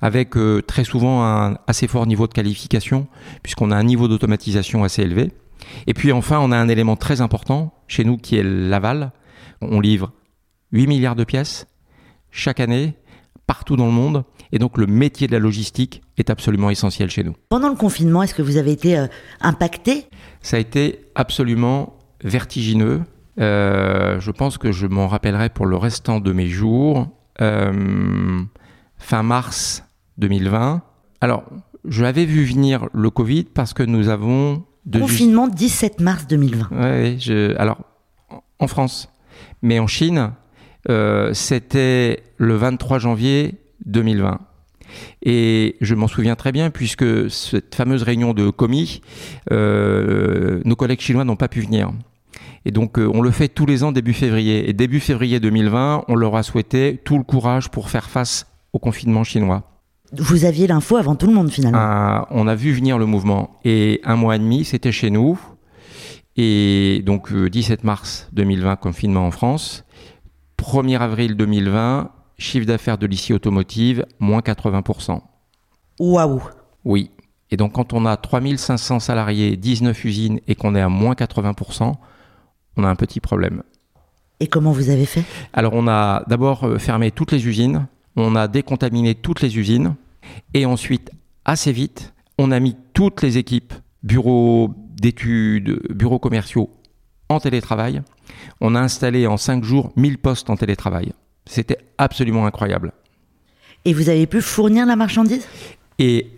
avec 0.00 0.36
euh, 0.36 0.62
très 0.62 0.84
souvent 0.84 1.24
un 1.24 1.58
assez 1.66 1.86
fort 1.86 2.06
niveau 2.06 2.26
de 2.26 2.32
qualification, 2.32 3.06
puisqu'on 3.42 3.70
a 3.70 3.76
un 3.76 3.84
niveau 3.84 4.08
d'automatisation 4.08 4.84
assez 4.84 5.02
élevé. 5.02 5.30
Et 5.86 5.94
puis 5.94 6.12
enfin, 6.12 6.38
on 6.40 6.52
a 6.52 6.56
un 6.56 6.68
élément 6.68 6.96
très 6.96 7.20
important 7.20 7.74
chez 7.86 8.04
nous 8.04 8.16
qui 8.16 8.36
est 8.36 8.42
l'aval. 8.42 9.12
On 9.60 9.80
livre 9.80 10.12
8 10.72 10.86
milliards 10.86 11.16
de 11.16 11.24
pièces, 11.24 11.66
chaque 12.30 12.60
année, 12.60 12.94
partout 13.46 13.76
dans 13.76 13.86
le 13.86 13.92
monde. 13.92 14.24
Et 14.52 14.58
donc 14.58 14.78
le 14.78 14.86
métier 14.86 15.26
de 15.26 15.32
la 15.32 15.38
logistique 15.38 16.02
est 16.18 16.30
absolument 16.30 16.70
essentiel 16.70 17.10
chez 17.10 17.24
nous. 17.24 17.34
Pendant 17.48 17.68
le 17.68 17.76
confinement, 17.76 18.22
est-ce 18.22 18.34
que 18.34 18.42
vous 18.42 18.56
avez 18.56 18.72
été 18.72 18.98
euh, 18.98 19.06
impacté? 19.40 20.06
Ça 20.40 20.56
a 20.56 20.60
été 20.60 21.00
absolument 21.14 21.96
vertigineux. 22.22 23.02
Euh, 23.40 24.20
je 24.20 24.30
pense 24.30 24.58
que 24.58 24.72
je 24.72 24.86
m'en 24.86 25.08
rappellerai 25.08 25.48
pour 25.48 25.66
le 25.66 25.76
restant 25.76 26.20
de 26.20 26.32
mes 26.32 26.46
jours. 26.46 27.08
Euh, 27.40 28.42
fin 28.98 29.22
mars 29.22 29.84
2020. 30.18 30.82
Alors, 31.20 31.44
je 31.86 32.02
l'avais 32.02 32.26
vu 32.26 32.44
venir 32.44 32.88
le 32.92 33.10
Covid 33.10 33.44
parce 33.44 33.72
que 33.72 33.82
nous 33.82 34.08
avons... 34.08 34.64
Confinement 34.92 35.46
17 35.46 36.00
mars 36.00 36.26
2020. 36.26 36.68
Oui, 36.72 37.54
alors 37.56 37.78
en 38.60 38.66
France. 38.66 39.08
Mais 39.62 39.78
en 39.78 39.86
Chine, 39.86 40.32
euh, 40.88 41.32
c'était 41.34 42.22
le 42.38 42.56
23 42.56 42.98
janvier 42.98 43.54
2020. 43.86 44.38
Et 45.22 45.76
je 45.80 45.94
m'en 45.94 46.08
souviens 46.08 46.34
très 46.34 46.52
bien 46.52 46.70
puisque 46.70 47.30
cette 47.30 47.74
fameuse 47.74 48.02
réunion 48.02 48.34
de 48.34 48.50
commis, 48.50 49.02
euh, 49.52 50.60
nos 50.64 50.76
collègues 50.76 51.00
chinois 51.00 51.24
n'ont 51.24 51.36
pas 51.36 51.48
pu 51.48 51.60
venir. 51.60 51.90
Et 52.64 52.72
donc 52.72 52.98
euh, 52.98 53.10
on 53.12 53.22
le 53.22 53.30
fait 53.30 53.48
tous 53.48 53.66
les 53.66 53.84
ans 53.84 53.92
début 53.92 54.12
février. 54.12 54.68
Et 54.68 54.72
début 54.72 55.00
février 55.00 55.40
2020, 55.40 56.04
on 56.08 56.14
leur 56.14 56.36
a 56.36 56.42
souhaité 56.42 57.00
tout 57.04 57.18
le 57.18 57.24
courage 57.24 57.70
pour 57.70 57.90
faire 57.90 58.10
face 58.10 58.46
au 58.72 58.78
confinement 58.78 59.24
chinois. 59.24 59.64
Vous 60.12 60.44
aviez 60.44 60.66
l'info 60.66 60.96
avant 60.96 61.14
tout 61.14 61.28
le 61.28 61.34
monde 61.34 61.50
finalement. 61.50 61.78
Ah, 61.80 62.26
on 62.30 62.48
a 62.48 62.56
vu 62.56 62.72
venir 62.72 62.98
le 62.98 63.06
mouvement. 63.06 63.60
Et 63.64 64.00
un 64.02 64.16
mois 64.16 64.36
et 64.36 64.40
demi, 64.40 64.64
c'était 64.64 64.90
chez 64.90 65.10
nous. 65.10 65.38
Et 66.36 67.02
donc 67.06 67.32
17 67.32 67.84
mars 67.84 68.28
2020, 68.32 68.76
confinement 68.76 69.26
en 69.26 69.30
France. 69.30 69.84
1er 70.60 70.98
avril 70.98 71.36
2020, 71.36 72.10
chiffre 72.36 72.66
d'affaires 72.66 72.98
de 72.98 73.06
l'ICI 73.06 73.32
automotive, 73.32 74.04
moins 74.18 74.40
80%. 74.40 75.20
Waouh 75.98 76.42
Oui. 76.84 77.10
Et 77.50 77.56
donc 77.56 77.72
quand 77.72 77.92
on 77.94 78.04
a 78.04 78.16
3500 78.16 79.00
salariés, 79.00 79.56
19 79.56 80.04
usines 80.04 80.40
et 80.46 80.54
qu'on 80.54 80.74
est 80.74 80.80
à 80.80 80.88
moins 80.88 81.14
80%, 81.14 81.94
on 82.76 82.84
a 82.84 82.88
un 82.88 82.94
petit 82.94 83.20
problème. 83.20 83.62
Et 84.38 84.46
comment 84.46 84.72
vous 84.72 84.90
avez 84.90 85.06
fait? 85.06 85.24
Alors 85.52 85.72
on 85.74 85.88
a 85.88 86.24
d'abord 86.28 86.64
euh, 86.64 86.78
fermé 86.78 87.10
toutes 87.10 87.32
les 87.32 87.46
usines, 87.46 87.86
on 88.16 88.36
a 88.36 88.46
décontaminé 88.46 89.14
toutes 89.14 89.40
les 89.40 89.58
usines, 89.58 89.96
et 90.54 90.66
ensuite, 90.66 91.10
assez 91.44 91.72
vite, 91.72 92.12
on 92.38 92.52
a 92.52 92.60
mis 92.60 92.76
toutes 92.94 93.22
les 93.22 93.38
équipes, 93.38 93.74
bureaux 94.02 94.74
d'études, 94.76 95.80
bureaux 95.90 96.18
commerciaux, 96.18 96.70
en 97.28 97.40
télétravail. 97.40 98.02
On 98.60 98.74
a 98.74 98.80
installé 98.80 99.26
en 99.26 99.36
5 99.36 99.64
jours 99.64 99.92
1000 99.96 100.18
postes 100.18 100.50
en 100.50 100.56
télétravail. 100.56 101.12
C'était 101.46 101.78
absolument 101.98 102.46
incroyable. 102.46 102.92
Et 103.84 103.92
vous 103.94 104.08
avez 104.08 104.26
pu 104.26 104.40
fournir 104.40 104.86
la 104.86 104.96
marchandise? 104.96 105.46
Et 105.98 106.28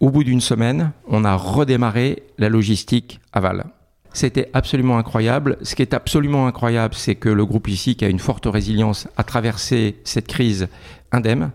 au 0.00 0.10
bout 0.10 0.24
d'une 0.24 0.40
semaine, 0.40 0.92
on 1.06 1.24
a 1.24 1.34
redémarré 1.34 2.22
la 2.38 2.48
logistique 2.48 3.20
aval. 3.32 3.64
C'était 4.12 4.50
absolument 4.52 4.98
incroyable. 4.98 5.56
Ce 5.62 5.74
qui 5.74 5.82
est 5.82 5.94
absolument 5.94 6.46
incroyable, 6.46 6.94
c'est 6.94 7.14
que 7.14 7.28
le 7.28 7.46
groupe 7.46 7.68
ici, 7.68 7.96
qui 7.96 8.04
a 8.04 8.08
une 8.08 8.18
forte 8.18 8.46
résilience, 8.46 9.08
a 9.16 9.24
traversé 9.24 9.96
cette 10.04 10.26
crise 10.26 10.68
indemne, 11.12 11.50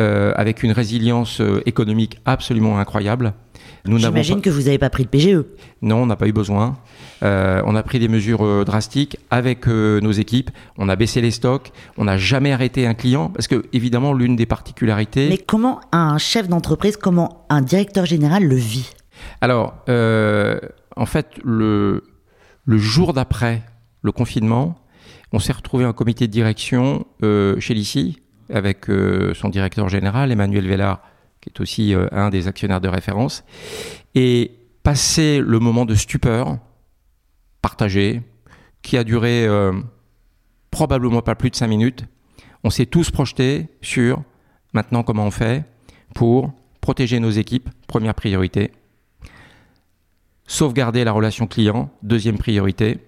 euh, 0.00 0.32
avec 0.36 0.62
une 0.62 0.72
résilience 0.72 1.40
euh, 1.40 1.62
économique 1.66 2.18
absolument 2.24 2.78
incroyable. 2.78 3.32
J'imagine 3.86 4.40
que 4.40 4.48
vous 4.48 4.62
n'avez 4.62 4.78
pas 4.78 4.88
pris 4.88 5.04
de 5.04 5.08
PGE. 5.08 5.44
Non, 5.82 6.02
on 6.02 6.06
n'a 6.06 6.16
pas 6.16 6.26
eu 6.26 6.32
besoin. 6.32 6.78
Euh, 7.22 7.62
on 7.66 7.76
a 7.76 7.82
pris 7.82 7.98
des 7.98 8.08
mesures 8.08 8.44
euh, 8.44 8.64
drastiques 8.64 9.18
avec 9.30 9.68
euh, 9.68 10.00
nos 10.00 10.12
équipes. 10.12 10.50
On 10.78 10.88
a 10.88 10.96
baissé 10.96 11.20
les 11.20 11.30
stocks. 11.30 11.70
On 11.98 12.04
n'a 12.04 12.16
jamais 12.16 12.52
arrêté 12.52 12.86
un 12.86 12.94
client 12.94 13.28
parce 13.28 13.46
que 13.46 13.64
évidemment 13.72 14.14
l'une 14.14 14.36
des 14.36 14.46
particularités. 14.46 15.28
Mais 15.28 15.38
comment 15.38 15.80
un 15.92 16.16
chef 16.16 16.48
d'entreprise, 16.48 16.96
comment 16.96 17.46
un 17.50 17.60
directeur 17.60 18.06
général 18.06 18.44
le 18.44 18.56
vit? 18.56 18.90
Alors, 19.40 19.74
en 19.86 21.06
fait, 21.06 21.28
le, 21.44 22.04
le 22.64 22.78
jour 22.78 23.12
d'après 23.12 23.62
le 24.02 24.12
confinement, 24.12 24.76
on 25.32 25.38
s'est 25.38 25.52
retrouvé 25.52 25.84
en 25.84 25.92
comité 25.92 26.26
de 26.26 26.32
direction 26.32 27.06
chez 27.22 27.74
l'ICI 27.74 28.18
avec 28.52 28.86
son 29.34 29.48
directeur 29.48 29.88
général 29.88 30.32
Emmanuel 30.32 30.66
Vellard 30.66 31.00
qui 31.44 31.50
est 31.50 31.60
aussi 31.60 31.94
euh, 31.94 32.08
un 32.12 32.30
des 32.30 32.48
actionnaires 32.48 32.80
de 32.80 32.88
référence. 32.88 33.44
Et 34.14 34.52
passer 34.82 35.40
le 35.40 35.58
moment 35.58 35.84
de 35.84 35.94
stupeur 35.94 36.58
partagé, 37.60 38.22
qui 38.82 38.96
a 38.96 39.04
duré 39.04 39.46
euh, 39.46 39.72
probablement 40.70 41.22
pas 41.22 41.34
plus 41.34 41.50
de 41.50 41.56
cinq 41.56 41.68
minutes, 41.68 42.04
on 42.62 42.70
s'est 42.70 42.86
tous 42.86 43.10
projetés 43.10 43.68
sur 43.82 44.22
maintenant 44.72 45.02
comment 45.02 45.26
on 45.26 45.30
fait 45.30 45.64
pour 46.14 46.52
protéger 46.80 47.20
nos 47.20 47.30
équipes, 47.30 47.68
première 47.86 48.14
priorité. 48.14 48.72
Sauvegarder 50.46 51.04
la 51.04 51.12
relation 51.12 51.46
client, 51.46 51.90
deuxième 52.02 52.38
priorité. 52.38 52.98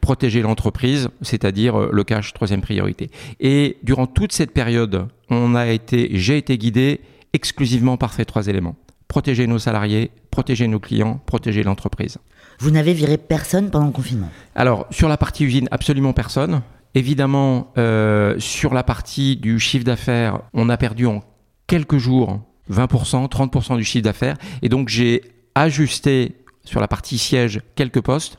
Protéger 0.00 0.42
l'entreprise, 0.42 1.08
c'est-à-dire 1.22 1.80
euh, 1.80 1.90
le 1.92 2.04
cash, 2.04 2.34
troisième 2.34 2.60
priorité. 2.60 3.10
Et 3.40 3.78
durant 3.82 4.06
toute 4.06 4.32
cette 4.32 4.52
période, 4.52 5.08
on 5.30 5.54
a 5.54 5.66
été, 5.68 6.10
j'ai 6.12 6.36
été 6.36 6.56
guidé 6.56 7.00
exclusivement 7.38 7.96
par 7.96 8.12
ces 8.12 8.24
trois 8.24 8.48
éléments. 8.48 8.74
Protéger 9.06 9.46
nos 9.46 9.60
salariés, 9.60 10.10
protéger 10.30 10.66
nos 10.66 10.80
clients, 10.80 11.20
protéger 11.24 11.62
l'entreprise. 11.62 12.18
Vous 12.58 12.72
n'avez 12.72 12.92
viré 12.92 13.16
personne 13.16 13.70
pendant 13.70 13.86
le 13.86 13.92
confinement? 13.92 14.28
Alors, 14.56 14.86
sur 14.90 15.08
la 15.08 15.16
partie 15.16 15.44
usine, 15.44 15.68
absolument 15.70 16.12
personne. 16.12 16.62
Évidemment, 16.94 17.72
euh, 17.78 18.34
sur 18.38 18.74
la 18.74 18.82
partie 18.82 19.36
du 19.36 19.60
chiffre 19.60 19.84
d'affaires, 19.84 20.40
on 20.52 20.68
a 20.68 20.76
perdu 20.76 21.06
en 21.06 21.22
quelques 21.68 21.98
jours 21.98 22.40
20%, 22.70 23.28
30% 23.28 23.76
du 23.76 23.84
chiffre 23.84 24.04
d'affaires. 24.04 24.36
Et 24.62 24.68
donc, 24.68 24.88
j'ai 24.88 25.22
ajusté 25.54 26.36
sur 26.64 26.80
la 26.80 26.88
partie 26.88 27.16
siège 27.16 27.62
quelques 27.76 28.02
postes 28.02 28.38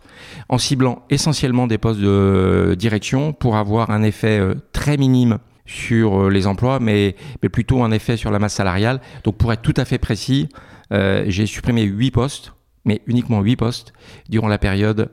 en 0.50 0.58
ciblant 0.58 1.04
essentiellement 1.10 1.66
des 1.66 1.80
postes 1.80 2.00
de 2.00 2.76
direction 2.78 3.34
pour 3.34 3.56
avoir 3.56 3.90
un 3.90 4.04
effet 4.04 4.38
euh, 4.40 4.56
très 4.74 4.98
minime 4.98 5.40
sur 5.69 6.29
les 6.29 6.47
emplois, 6.47 6.79
mais, 6.79 7.15
mais 7.43 7.49
plutôt 7.49 7.84
un 7.84 7.91
effet 7.91 8.17
sur 8.17 8.32
la 8.32 8.39
masse 8.39 8.55
salariale. 8.55 9.01
Donc 9.23 9.38
pour 9.38 9.53
être 9.53 9.62
tout 9.62 9.73
à 9.77 9.86
fait 9.86 9.97
précis, 9.99 10.49
j'ai 10.91 11.45
supprimé 11.45 11.84
8 11.84 12.12
postes, 12.12 12.53
mais 12.86 13.01
uniquement 13.05 13.41
8 13.41 13.55
postes, 13.55 13.93
durant 14.27 14.47
la 14.47 14.58
période 14.58 15.12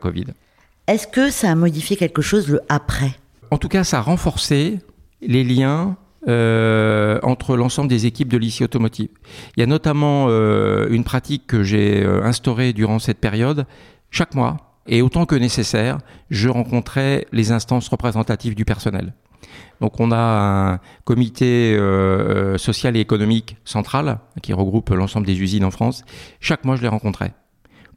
Covid. 0.00 0.24
Est-ce 0.86 1.06
que 1.06 1.30
ça 1.30 1.50
a 1.50 1.54
modifié 1.54 1.96
quelque 1.96 2.22
chose 2.22 2.48
le 2.48 2.62
après? 2.70 3.12
En 3.50 3.58
tout 3.58 3.68
cas, 3.68 3.84
ça 3.84 3.98
a 3.98 4.00
renforcé 4.00 4.78
les 5.20 5.44
liens 5.44 5.96
euh, 6.26 7.18
entre 7.22 7.56
l'ensemble 7.56 7.88
des 7.88 8.06
équipes 8.06 8.28
de 8.28 8.38
l'ICI 8.38 8.64
Automotive. 8.64 9.08
Il 9.56 9.60
y 9.60 9.62
a 9.62 9.66
notamment 9.66 10.26
euh, 10.28 10.88
une 10.90 11.04
pratique 11.04 11.46
que 11.46 11.62
j'ai 11.62 12.02
euh, 12.02 12.24
instaurée 12.24 12.72
durant 12.72 12.98
cette 12.98 13.18
période. 13.18 13.66
Chaque 14.10 14.34
mois, 14.34 14.56
et 14.86 15.00
autant 15.00 15.26
que 15.26 15.36
nécessaire, 15.36 15.98
je 16.30 16.48
rencontrais 16.48 17.26
les 17.32 17.52
instances 17.52 17.88
représentatives 17.88 18.54
du 18.54 18.64
personnel. 18.64 19.12
Donc 19.80 20.00
on 20.00 20.10
a 20.10 20.16
un 20.74 20.80
comité 21.04 21.78
social 22.56 22.96
et 22.96 23.00
économique 23.00 23.56
central 23.64 24.18
qui 24.42 24.52
regroupe 24.52 24.90
l'ensemble 24.90 25.26
des 25.26 25.40
usines 25.40 25.64
en 25.64 25.70
France. 25.70 26.04
Chaque 26.40 26.64
mois, 26.64 26.76
je 26.76 26.82
les 26.82 26.88
rencontrais 26.88 27.32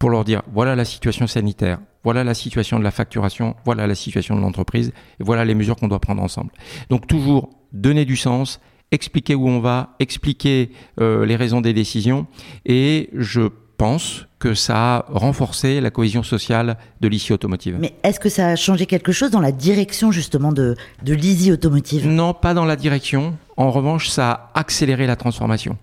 pour 0.02 0.10
leur 0.10 0.24
dire 0.24 0.42
voilà 0.52 0.76
la 0.76 0.84
situation 0.84 1.28
sanitaire, 1.28 1.78
voilà 2.04 2.24
la 2.24 2.34
situation 2.34 2.80
de 2.80 2.84
la 2.84 2.90
facturation, 2.90 3.56
voilà 3.66 3.86
la 3.86 3.94
situation 3.94 4.36
de 4.36 4.42
l'entreprise, 4.42 4.94
et 5.20 5.24
voilà 5.24 5.46
les 5.46 5.54
mesures 5.54 5.76
qu'on 5.76 5.88
doit 5.88 6.00
prendre 6.00 6.24
ensemble. 6.24 6.52
Donc 6.90 7.06
toujours 7.06 7.52
donner 7.72 8.04
du 8.04 8.16
sens, 8.16 8.60
expliquer 8.92 9.36
où 9.36 9.48
on 9.48 9.60
va, 9.60 9.96
expliquer 10.00 10.72
euh, 11.00 11.24
les 11.24 11.36
raisons 11.36 11.62
des 11.62 11.74
décisions, 11.74 12.26
et 12.66 13.12
je 13.14 13.42
pense 13.78 14.26
que 14.42 14.56
ça 14.56 14.96
a 14.96 15.06
renforcé 15.08 15.80
la 15.80 15.92
cohésion 15.92 16.24
sociale 16.24 16.78
de 17.00 17.08
l'ICI 17.08 17.32
Automotive. 17.32 17.78
Mais 17.80 17.94
est-ce 18.04 18.20
que 18.20 18.28
ça 18.28 18.48
a 18.48 18.56
changé 18.56 18.88
quelque 18.88 19.12
chose 19.12 19.30
dans 19.30 19.40
la 19.40 19.52
direction 19.52 20.12
justement 20.12 20.52
de, 20.52 20.76
de 21.04 21.14
l'ICI 21.14 21.52
Automotive? 21.52 22.08
Non, 22.08 22.34
pas 22.34 22.56
dans 22.56 22.66
la 22.66 22.76
direction. 22.76 23.38
En 23.56 23.70
revanche, 23.70 24.10
ça 24.10 24.32
a 24.32 24.60
accéléré 24.60 25.06
la 25.06 25.16
transformation 25.16 25.78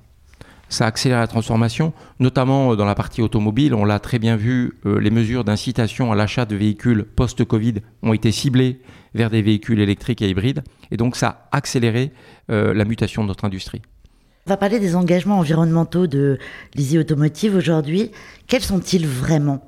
ça 0.69 0.87
accélère 0.87 1.21
la 1.21 1.27
transformation, 1.27 1.93
notamment 2.21 2.73
euh, 2.73 2.77
dans 2.77 2.85
la 2.85 2.95
partie 2.95 3.23
automobile. 3.23 3.75
On 3.75 3.85
l'a 3.85 3.99
très 3.99 4.19
bien 4.19 4.37
vu, 4.37 4.75
euh, 4.87 5.01
les 5.01 5.11
mesures 5.11 5.45
d'incitation 5.45 6.13
à 6.13 6.15
l'achat 6.15 6.45
de 6.45 6.57
véhicules 6.57 7.05
post-Covid 7.05 7.77
ont 8.03 8.13
été 8.13 8.33
ciblées 8.33 8.81
vers 9.15 9.31
des 9.31 9.43
véhicules 9.43 9.81
électriques 9.81 10.23
et 10.23 10.29
hybrides. 10.29 10.63
Et 10.91 10.97
donc 10.97 11.17
ça 11.17 11.49
a 11.51 11.57
accéléré 11.57 12.13
euh, 12.51 12.75
la 12.75 12.85
mutation 12.85 13.23
de 13.23 13.29
notre 13.29 13.45
industrie. 13.45 13.83
On 14.47 14.51
va 14.51 14.57
parler 14.57 14.81
des 14.81 14.97
engagements 14.97 15.39
environnementaux 15.39 16.07
de 16.07 16.39
l'Easy 16.75 16.99
Automotive 16.99 17.55
aujourd'hui. 17.55 18.11
Quels 18.47 18.63
sont-ils 18.63 19.07
vraiment? 19.07 19.67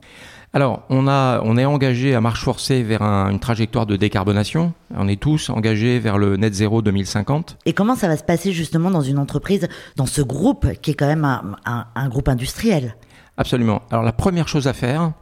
Alors, 0.52 0.82
on, 0.90 1.06
a, 1.06 1.40
on 1.44 1.56
est 1.56 1.64
engagé 1.64 2.14
à 2.14 2.20
marche 2.20 2.42
forcée 2.42 2.82
vers 2.82 3.02
une 3.02 3.38
trajectoire 3.38 3.86
de 3.86 3.94
décarbonation. 3.94 4.72
On 4.96 5.06
est 5.06 5.20
tous 5.20 5.48
engagés 5.48 6.00
vers 6.00 6.18
le 6.18 6.36
net 6.36 6.54
zéro 6.54 6.82
2050. 6.82 7.58
Et 7.66 7.72
comment 7.72 7.94
ça 7.94 8.08
va 8.08 8.16
se 8.16 8.24
passer 8.24 8.52
justement 8.52 8.90
dans 8.90 9.00
une 9.00 9.18
entreprise, 9.18 9.68
dans 9.94 10.06
ce 10.06 10.22
groupe 10.22 10.66
qui 10.82 10.90
est 10.90 10.94
quand 10.94 11.06
même 11.06 11.24
un, 11.64 12.08
groupe 12.08 12.28
industriel? 12.28 12.96
Absolument. 13.36 13.82
Alors, 13.90 14.02
la 14.02 14.12
première 14.12 14.48
chose 14.48 14.66
à 14.66 14.72
faire, 14.72 15.12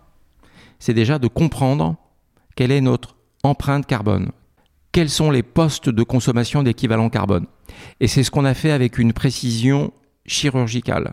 c'est 0.78 0.94
déjà 0.94 1.18
de 1.18 1.28
comprendre 1.28 1.96
quelle 2.56 2.72
est 2.72 2.80
notre 2.80 3.16
empreinte 3.42 3.86
carbone. 3.86 4.30
Quels 4.98 5.10
sont 5.10 5.30
les 5.30 5.44
postes 5.44 5.88
de 5.88 6.02
consommation 6.02 6.64
d'équivalent 6.64 7.08
carbone 7.08 7.46
Et 8.00 8.08
c'est 8.08 8.24
ce 8.24 8.32
qu'on 8.32 8.44
a 8.44 8.52
fait 8.52 8.72
avec 8.72 8.98
une 8.98 9.12
précision 9.12 9.92
chirurgicale. 10.26 11.12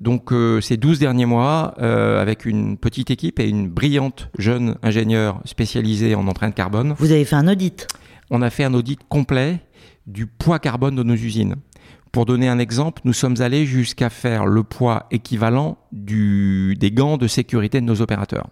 Donc 0.00 0.32
euh, 0.32 0.60
ces 0.60 0.76
12 0.76 1.00
derniers 1.00 1.26
mois, 1.26 1.74
euh, 1.80 2.22
avec 2.22 2.46
une 2.46 2.76
petite 2.76 3.10
équipe 3.10 3.40
et 3.40 3.48
une 3.48 3.68
brillante 3.68 4.30
jeune 4.38 4.76
ingénieure 4.84 5.40
spécialisée 5.46 6.14
en 6.14 6.28
empreinte 6.28 6.54
carbone. 6.54 6.94
Vous 6.96 7.10
avez 7.10 7.24
fait 7.24 7.34
un 7.34 7.48
audit 7.48 7.88
On 8.30 8.40
a 8.40 8.50
fait 8.50 8.62
un 8.62 8.72
audit 8.72 9.00
complet 9.08 9.58
du 10.06 10.28
poids 10.28 10.60
carbone 10.60 10.94
de 10.94 11.02
nos 11.02 11.14
usines. 11.14 11.56
Pour 12.12 12.24
donner 12.24 12.48
un 12.48 12.60
exemple, 12.60 13.02
nous 13.04 13.14
sommes 13.14 13.40
allés 13.40 13.66
jusqu'à 13.66 14.10
faire 14.10 14.46
le 14.46 14.62
poids 14.62 15.08
équivalent 15.10 15.76
du, 15.90 16.76
des 16.78 16.92
gants 16.92 17.16
de 17.16 17.26
sécurité 17.26 17.80
de 17.80 17.86
nos 17.86 18.00
opérateurs. 18.00 18.46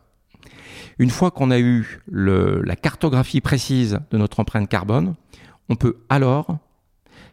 Une 1.01 1.09
fois 1.09 1.31
qu'on 1.31 1.51
a 1.51 1.59
eu 1.59 2.03
la 2.13 2.77
cartographie 2.77 3.41
précise 3.41 4.01
de 4.11 4.19
notre 4.19 4.39
empreinte 4.39 4.69
carbone, 4.69 5.15
on 5.71 5.75
peut 5.75 5.97
alors 6.11 6.59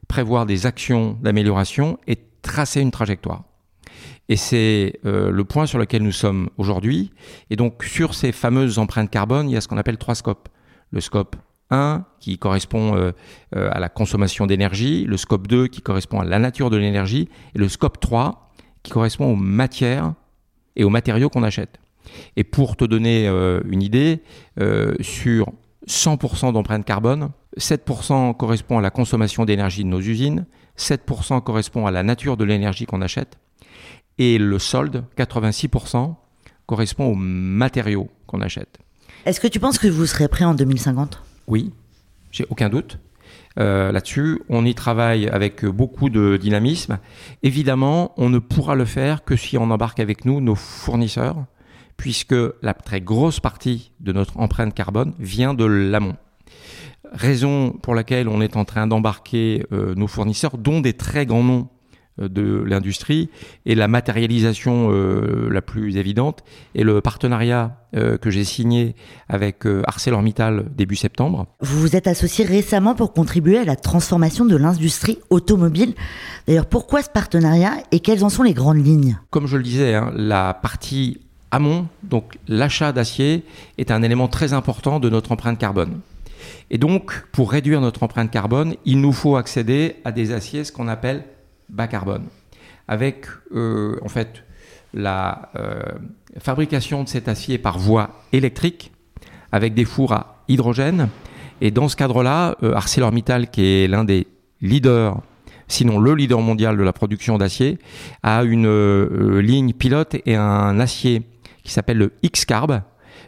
prévoir 0.08 0.46
des 0.46 0.66
actions 0.66 1.18
d'amélioration 1.22 2.00
et 2.08 2.18
tracer 2.42 2.80
une 2.80 2.92
trajectoire. 2.92 3.44
Et 4.30 4.38
c'est 4.38 5.02
euh, 5.06 5.32
le 5.32 5.44
point 5.44 5.66
sur 5.66 5.80
lequel 5.80 6.02
nous 6.02 6.14
sommes 6.14 6.50
aujourd'hui. 6.58 7.12
Et 7.50 7.58
donc 7.58 7.84
sur 7.84 8.14
ces 8.14 8.32
fameuses 8.32 8.80
empreintes 8.80 9.10
carbone, 9.10 9.50
il 9.50 9.54
y 9.54 9.58
a 9.58 9.62
ce 9.62 9.68
qu'on 9.68 9.78
appelle 9.78 9.98
trois 9.98 10.16
scopes. 10.16 10.48
Le 10.92 11.02
scope 11.02 11.36
1 11.70 12.06
qui 12.22 12.38
correspond 12.38 12.96
euh, 12.96 13.12
euh, 13.54 13.70
à 13.74 13.82
la 13.82 13.90
consommation 13.90 14.48
d'énergie, 14.48 15.04
le 15.04 15.18
scope 15.18 15.46
2 15.46 15.68
qui 15.68 15.82
correspond 15.82 16.22
à 16.22 16.24
la 16.24 16.40
nature 16.40 16.70
de 16.70 16.78
l'énergie, 16.78 17.28
et 17.54 17.60
le 17.60 17.68
scope 17.68 18.00
3 18.00 18.50
qui 18.82 18.94
correspond 18.94 19.34
aux 19.34 19.36
matières 19.36 20.14
et 20.78 20.86
aux 20.86 20.90
matériaux 20.90 21.30
qu'on 21.30 21.44
achète. 21.44 21.82
Et 22.36 22.44
pour 22.44 22.76
te 22.76 22.86
donner 22.86 23.28
une 23.28 23.82
idée, 23.82 24.22
sur 25.02 25.52
100% 25.88 26.54
d'empreinte 26.54 26.86
carbone, 26.86 27.30
7% 27.58 28.36
correspond 28.36 28.78
à 28.78 28.82
la 28.82 28.90
consommation 28.90 29.46
d'énergie 29.46 29.84
de 29.84 29.90
nos 29.90 30.02
usines, 30.02 30.46
7% 30.78 31.42
correspond 31.42 31.86
à 31.86 31.92
la 31.92 32.04
nature 32.04 32.38
de 32.38 32.44
l'énergie 32.44 32.86
qu'on 32.86 33.02
achète, 33.02 33.38
et 34.18 34.38
le 34.38 34.60
solde, 34.60 35.04
86%, 35.18 36.16
correspond 36.66 37.06
aux 37.06 37.16
matériaux 37.16 38.10
qu'on 38.26 38.42
achète. 38.42 38.78
Est-ce 39.26 39.40
que 39.40 39.48
tu 39.48 39.60
penses 39.60 39.80
que 39.80 39.88
vous 39.88 40.06
serez 40.06 40.28
prêt 40.28 40.46
en 40.46 40.54
2050 40.54 41.22
Oui, 41.48 41.72
j'ai 42.32 42.46
aucun 42.50 42.70
doute. 42.70 43.00
Euh, 43.60 43.92
là-dessus. 43.92 44.40
On 44.50 44.66
y 44.66 44.76
travaille 44.76 45.28
avec 45.28 45.66
beaucoup 45.66 46.10
de 46.10 46.38
dynamisme. 46.38 47.00
Évidemment, 47.42 48.14
on 48.16 48.30
ne 48.30 48.38
pourra 48.38 48.76
le 48.76 48.86
faire 48.86 49.24
que 49.24 49.36
si 49.36 49.58
on 49.58 49.72
embarque 49.72 50.00
avec 50.00 50.26
nous 50.26 50.42
nos 50.42 50.54
fournisseurs, 50.54 51.44
puisque 51.98 52.36
la 52.62 52.74
très 52.74 53.02
grosse 53.02 53.40
partie 53.40 53.92
de 54.00 54.14
notre 54.14 54.40
empreinte 54.40 54.74
carbone 54.74 55.14
vient 55.20 55.54
de 55.54 55.66
l'amont. 55.66 56.16
Raison 57.12 57.72
pour 57.72 57.96
laquelle 57.96 58.28
on 58.28 58.42
est 58.42 58.56
en 58.56 58.66
train 58.66 58.88
d'embarquer 58.88 59.66
euh, 59.72 59.96
nos 59.96 60.08
fournisseurs, 60.08 60.58
dont 60.58 60.82
des 60.82 60.94
très 60.94 61.26
grands 61.26 61.44
noms 61.44 61.70
euh, 62.20 62.28
de 62.28 62.64
l'industrie 62.66 63.30
et 63.66 63.76
la 63.76 63.88
matérialisation 63.88 64.90
euh, 64.92 65.50
la 65.50 65.62
plus 65.62 65.98
évidente 65.98 66.44
est 66.76 66.84
le 66.84 67.02
partenariat 67.02 67.78
que 68.22 68.30
j'ai 68.30 68.44
signé 68.44 68.96
avec 69.28 69.66
ArcelorMittal 69.66 70.66
début 70.76 70.98
septembre. 70.98 71.48
Vous 71.62 71.80
vous 71.80 71.96
êtes 71.96 72.06
associé 72.06 72.46
récemment 72.46 72.94
pour 72.94 73.12
contribuer 73.12 73.58
à 73.58 73.64
la 73.64 73.76
transformation 73.76 74.46
de 74.46 74.56
l'industrie 74.56 75.18
automobile. 75.32 75.96
D'ailleurs, 76.48 76.68
pourquoi 76.68 77.02
ce 77.02 77.10
partenariat 77.10 77.72
et 77.92 78.02
quelles 78.02 78.24
en 78.24 78.30
sont 78.30 78.44
les 78.44 78.54
grandes 78.54 78.86
lignes? 78.86 79.18
Comme 79.32 79.48
je 79.48 79.58
le 79.58 79.64
disais, 79.64 79.96
hein, 79.96 80.12
la 80.16 80.54
partie 80.54 81.27
amont, 81.52 81.88
donc 82.04 82.38
l'achat 82.48 82.92
d'acier, 82.92 83.44
est 83.78 83.92
un 83.92 84.04
élément 84.04 84.28
très 84.28 84.54
important 84.54 85.00
de 85.00 85.10
notre 85.10 85.32
empreinte 85.32 85.58
carbone. 85.58 86.00
Et 86.70 86.78
donc, 86.78 87.26
pour 87.32 87.52
réduire 87.52 87.82
notre 87.82 88.04
empreinte 88.04 88.32
carbone, 88.32 88.76
il 88.86 89.00
nous 89.02 89.14
faut 89.14 89.38
accéder 89.38 89.96
à 90.04 90.12
des 90.12 90.32
aciers, 90.32 90.64
ce 90.64 90.72
qu'on 90.72 90.88
appelle 90.88 91.24
bas 91.70 91.88
carbone, 91.88 92.26
avec 92.88 93.26
euh, 93.54 93.98
en 94.04 94.10
fait 94.10 94.44
la 94.94 95.50
euh, 95.56 95.82
fabrication 96.40 97.04
de 97.04 97.10
cet 97.10 97.28
acier 97.28 97.58
par 97.58 97.80
voie 97.80 98.24
électrique, 98.34 98.92
avec 99.52 99.74
des 99.74 99.86
fours 99.86 100.14
à 100.14 100.44
hydrogène. 100.48 101.10
Et 101.62 101.72
dans 101.72 101.88
ce 101.88 101.96
cadre-là, 101.96 102.56
euh, 102.64 102.74
ArcelorMittal, 102.74 103.50
qui 103.50 103.66
est 103.66 103.88
l'un 103.88 104.04
des 104.04 104.28
leaders, 104.62 105.22
sinon 105.68 106.00
le 106.00 106.16
leader 106.16 106.40
mondial 106.42 106.78
de 106.78 106.84
la 106.84 106.94
production 106.94 107.38
d'acier, 107.38 107.80
a 108.24 108.44
une 108.44 109.40
ligne 109.40 109.74
pilote 109.74 110.16
et 110.26 110.36
un 110.36 110.80
acier 110.80 111.24
qui 111.68 111.74
s'appelle 111.74 111.98
le 111.98 112.14
X-Carb, 112.24 112.82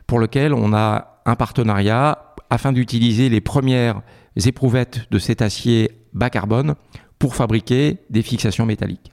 pour 0.08 0.18
lequel 0.18 0.54
on 0.54 0.74
a 0.74 1.22
un 1.26 1.36
partenariat 1.36 2.34
afin 2.50 2.72
d'utiliser 2.72 3.28
les 3.28 3.42
premières 3.42 4.02
éprouvettes 4.38 5.02
de 5.12 5.20
cet 5.20 5.42
acier 5.42 5.92
bas 6.14 6.30
carbone 6.30 6.76
pour 7.20 7.36
fabriquer 7.36 7.98
des 8.10 8.22
fixations 8.22 8.66
métalliques. 8.66 9.12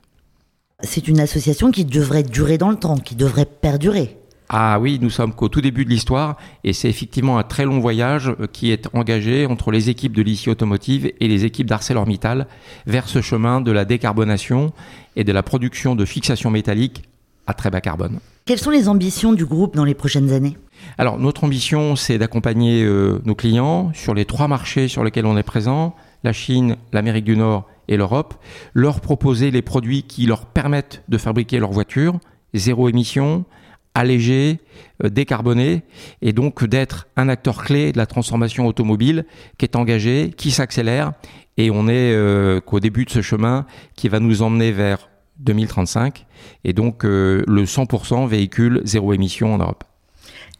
C'est 0.81 1.09
une 1.09 1.19
association 1.19 1.71
qui 1.71 1.83
devrait 1.83 2.23
durer 2.23 2.57
dans 2.57 2.69
le 2.69 2.77
temps, 2.77 2.95
qui 2.95 3.15
devrait 3.15 3.45
perdurer. 3.45 4.17
Ah 4.47 4.79
oui, 4.79 4.97
nous 5.01 5.09
sommes 5.09 5.33
qu'au 5.33 5.49
tout 5.49 5.59
début 5.59 5.83
de 5.83 5.89
l'histoire 5.89 6.37
et 6.63 6.71
c'est 6.71 6.89
effectivement 6.89 7.37
un 7.37 7.43
très 7.43 7.65
long 7.65 7.79
voyage 7.79 8.29
euh, 8.39 8.47
qui 8.47 8.71
est 8.71 8.87
engagé 8.93 9.45
entre 9.45 9.71
les 9.71 9.89
équipes 9.89 10.13
de 10.13 10.21
l'ICI 10.21 10.49
Automotive 10.49 11.11
et 11.19 11.27
les 11.27 11.43
équipes 11.43 11.67
d'ArcelorMittal 11.67 12.47
vers 12.85 13.09
ce 13.09 13.21
chemin 13.21 13.59
de 13.59 13.73
la 13.73 13.83
décarbonation 13.83 14.71
et 15.17 15.25
de 15.25 15.33
la 15.33 15.43
production 15.43 15.95
de 15.95 16.05
fixations 16.05 16.49
métalliques 16.49 17.03
à 17.45 17.53
très 17.53 17.69
bas 17.69 17.81
carbone. 17.81 18.21
Quelles 18.47 18.59
sont 18.59 18.71
les 18.71 18.87
ambitions 18.87 19.33
du 19.33 19.45
groupe 19.45 19.75
dans 19.75 19.83
les 19.83 19.93
prochaines 19.93 20.31
années 20.31 20.55
Alors 20.97 21.19
notre 21.19 21.43
ambition 21.43 21.97
c'est 21.97 22.17
d'accompagner 22.17 22.81
euh, 22.81 23.21
nos 23.25 23.35
clients 23.35 23.91
sur 23.93 24.13
les 24.13 24.23
trois 24.23 24.47
marchés 24.47 24.87
sur 24.87 25.03
lesquels 25.03 25.25
on 25.25 25.35
est 25.35 25.43
présent, 25.43 25.97
la 26.23 26.31
Chine, 26.31 26.77
l'Amérique 26.93 27.25
du 27.25 27.35
Nord 27.35 27.67
et 27.89 27.97
l'Europe, 27.97 28.35
leur 28.73 29.01
proposer 29.01 29.51
les 29.51 29.61
produits 29.61 30.03
qui 30.03 30.25
leur 30.27 30.45
permettent 30.45 31.03
de 31.09 31.17
fabriquer 31.17 31.59
leur 31.59 31.71
voiture, 31.71 32.21
zéro 32.53 32.87
émission, 32.87 33.43
allégé, 33.93 34.61
euh, 35.03 35.09
et 36.21 36.31
donc 36.31 36.63
d'être 36.63 37.07
un 37.17 37.27
acteur 37.27 37.65
clé 37.65 37.91
de 37.91 37.97
la 37.97 38.05
transformation 38.05 38.65
automobile 38.65 39.25
qui 39.57 39.65
est 39.65 39.75
engagé, 39.75 40.31
qui 40.37 40.51
s'accélère, 40.51 41.11
et 41.57 41.69
on 41.69 41.89
est 41.89 42.13
euh, 42.13 42.61
qu'au 42.61 42.79
début 42.79 43.03
de 43.03 43.09
ce 43.09 43.21
chemin 43.21 43.65
qui 43.97 44.07
va 44.07 44.21
nous 44.21 44.41
emmener 44.41 44.71
vers 44.71 45.09
2035, 45.39 46.25
et 46.63 46.73
donc 46.73 47.05
euh, 47.05 47.43
le 47.47 47.65
100% 47.65 48.27
véhicule 48.27 48.81
zéro 48.83 49.13
émission 49.13 49.53
en 49.53 49.57
Europe. 49.57 49.83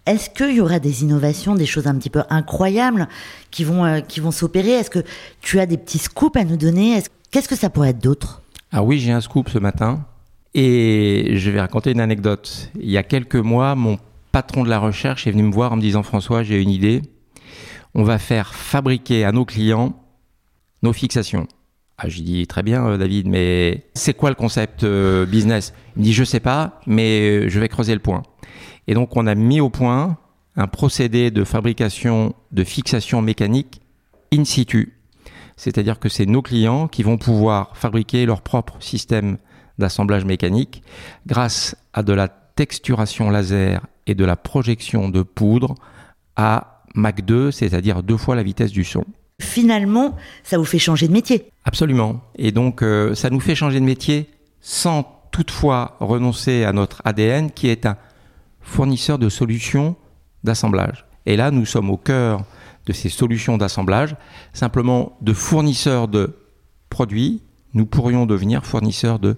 Est-ce 0.06 0.30
qu'il 0.30 0.56
y 0.56 0.62
aura 0.62 0.80
des 0.80 1.04
innovations, 1.04 1.56
des 1.56 1.66
choses 1.66 1.88
un 1.88 1.96
petit 1.96 2.10
peu 2.10 2.24
incroyables 2.30 3.10
qui 3.52 3.66
vont, 3.66 4.02
qui 4.08 4.22
vont 4.22 4.32
s'opérer? 4.32 4.72
Est-ce 4.72 4.90
que 4.90 5.04
tu 5.42 5.60
as 5.60 5.66
des 5.66 5.78
petits 5.78 5.98
scoops 5.98 6.38
à 6.38 6.46
nous 6.46 6.56
donner? 6.56 7.02
Qu'est-ce 7.30 7.50
que 7.50 7.58
ça 7.58 7.70
pourrait 7.70 7.90
être 7.90 8.02
d'autre? 8.02 8.42
Ah 8.72 8.84
oui, 8.84 9.00
j'ai 9.00 9.12
un 9.12 9.20
scoop 9.20 9.50
ce 9.50 9.60
matin. 9.60 10.06
Et 10.54 11.34
je 11.36 11.52
vais 11.52 11.60
raconter 11.60 11.92
une 11.92 12.00
anecdote. 12.00 12.72
Il 12.80 12.90
y 12.90 12.98
a 12.98 13.04
quelques 13.04 13.36
mois, 13.36 13.76
mon 13.76 14.00
patron 14.32 14.64
de 14.64 14.70
la 14.70 14.80
recherche 14.80 15.28
est 15.28 15.32
venu 15.32 15.44
me 15.44 15.52
voir 15.52 15.74
en 15.74 15.76
me 15.76 15.82
disant 15.82 16.04
François, 16.04 16.42
j'ai 16.42 16.62
une 16.62 16.70
idée. 16.70 17.02
On 17.94 18.04
va 18.04 18.18
faire 18.18 18.56
fabriquer 18.56 19.26
à 19.26 19.34
nos 19.34 19.44
clients 19.44 19.94
nos 20.84 20.94
fixations. 20.94 21.48
Ah, 22.00 22.10
j'ai 22.10 22.22
dit 22.22 22.46
très 22.46 22.62
bien, 22.62 22.86
euh, 22.86 22.98
David, 22.98 23.28
mais 23.28 23.88
c'est 23.96 24.14
quoi 24.14 24.30
le 24.30 24.36
concept 24.36 24.84
euh, 24.84 25.26
business? 25.26 25.74
Il 25.96 26.02
me 26.02 26.04
dit 26.04 26.14
je 26.14 26.24
sais 26.24 26.40
pas, 26.40 26.80
mais 26.86 27.22
euh, 27.22 27.50
je 27.50 27.60
vais 27.60 27.68
creuser 27.70 27.96
le 27.96 28.00
point. 28.00 28.22
Et 28.86 28.94
donc 28.94 29.18
on 29.18 29.26
a 29.26 29.34
mis 29.34 29.60
au 29.62 29.72
point 29.72 30.18
un 30.56 30.68
procédé 30.68 31.32
de 31.32 31.44
fabrication 31.44 32.36
de 32.52 32.64
fixation 32.64 33.24
mécanique 33.24 33.82
in 34.32 34.46
situ. 34.46 34.94
C'est-à-dire 35.56 35.98
que 35.98 36.08
c'est 36.08 36.28
nos 36.28 36.44
clients 36.44 36.88
qui 36.88 37.02
vont 37.02 37.18
pouvoir 37.18 37.76
fabriquer 37.76 38.28
leur 38.28 38.42
propre 38.42 38.78
système 38.80 39.40
d'assemblage 39.80 40.24
mécanique 40.24 40.84
grâce 41.26 41.76
à 41.94 42.04
de 42.04 42.14
la 42.14 42.28
texturation 42.28 43.32
laser 43.32 43.88
et 44.06 44.14
de 44.14 44.24
la 44.24 44.36
projection 44.36 45.10
de 45.10 45.24
poudre 45.24 45.74
à 46.36 46.84
Mach 46.94 47.24
2, 47.24 47.50
c'est-à-dire 47.50 48.04
deux 48.04 48.18
fois 48.18 48.36
la 48.36 48.44
vitesse 48.44 48.72
du 48.72 48.84
son. 48.84 49.04
Finalement, 49.40 50.16
ça 50.44 50.58
vous 50.58 50.66
fait 50.66 50.80
changer 50.80 51.08
de 51.08 51.14
métier. 51.14 51.52
Absolument. 51.64 52.22
Et 52.38 52.52
donc, 52.52 52.82
euh, 52.82 53.14
ça 53.14 53.30
nous 53.30 53.40
fait 53.40 53.56
changer 53.56 53.80
de 53.80 53.86
métier 53.86 54.30
sans 54.62 55.04
toutefois 55.32 55.96
renoncer 56.00 56.64
à 56.64 56.74
notre 56.74 57.02
ADN 57.06 57.52
qui 57.52 57.68
est 57.68 57.86
un 57.86 57.98
fournisseur 58.62 59.20
de 59.20 59.30
solutions 59.30 59.96
d'assemblage. 60.44 61.06
Et 61.26 61.36
là, 61.38 61.52
nous 61.52 61.66
sommes 61.66 61.90
au 61.92 61.98
cœur 61.98 62.46
de 62.88 62.94
ces 62.94 63.10
solutions 63.10 63.58
d'assemblage. 63.58 64.16
Simplement, 64.54 65.18
de 65.22 65.34
fournisseurs 65.34 66.08
de 66.08 66.36
produits, 66.90 67.44
nous 67.74 67.86
pourrions 67.86 68.26
devenir 68.26 68.66
fournisseurs 68.66 69.20
de 69.20 69.38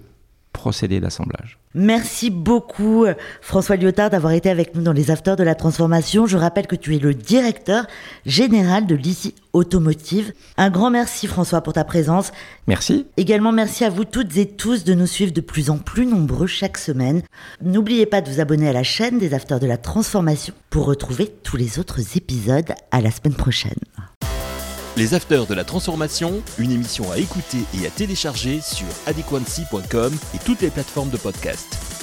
procédé 0.52 1.00
d'assemblage. 1.00 1.58
Merci 1.74 2.30
beaucoup 2.30 3.06
François 3.40 3.76
Lyotard 3.76 4.10
d'avoir 4.10 4.32
été 4.32 4.50
avec 4.50 4.74
nous 4.74 4.82
dans 4.82 4.92
les 4.92 5.10
Afters 5.10 5.36
de 5.36 5.44
la 5.44 5.54
Transformation. 5.54 6.26
Je 6.26 6.36
rappelle 6.36 6.66
que 6.66 6.74
tu 6.74 6.96
es 6.96 6.98
le 6.98 7.14
directeur 7.14 7.86
général 8.26 8.86
de 8.86 8.94
l'ICI 8.94 9.34
Automotive. 9.52 10.32
Un 10.56 10.70
grand 10.70 10.90
merci 10.90 11.26
François 11.26 11.60
pour 11.60 11.72
ta 11.72 11.84
présence. 11.84 12.32
Merci. 12.66 13.06
Également 13.16 13.52
merci 13.52 13.84
à 13.84 13.90
vous 13.90 14.04
toutes 14.04 14.36
et 14.36 14.46
tous 14.46 14.84
de 14.84 14.94
nous 14.94 15.06
suivre 15.06 15.32
de 15.32 15.40
plus 15.40 15.70
en 15.70 15.78
plus 15.78 16.06
nombreux 16.06 16.46
chaque 16.46 16.78
semaine. 16.78 17.22
N'oubliez 17.62 18.06
pas 18.06 18.20
de 18.20 18.30
vous 18.30 18.40
abonner 18.40 18.68
à 18.68 18.72
la 18.72 18.82
chaîne 18.82 19.18
des 19.18 19.34
Afters 19.34 19.60
de 19.60 19.66
la 19.66 19.76
Transformation 19.76 20.54
pour 20.70 20.86
retrouver 20.86 21.32
tous 21.42 21.56
les 21.56 21.78
autres 21.78 22.16
épisodes. 22.16 22.72
À 22.90 23.00
la 23.00 23.10
semaine 23.10 23.34
prochaine. 23.34 23.78
Les 24.96 25.14
Afters 25.14 25.46
de 25.46 25.54
la 25.54 25.64
Transformation, 25.64 26.42
une 26.58 26.72
émission 26.72 27.10
à 27.12 27.18
écouter 27.18 27.58
et 27.80 27.86
à 27.86 27.90
télécharger 27.90 28.60
sur 28.60 28.86
adequancy.com 29.06 30.12
et 30.34 30.38
toutes 30.44 30.62
les 30.62 30.70
plateformes 30.70 31.10
de 31.10 31.16
podcast. 31.16 31.99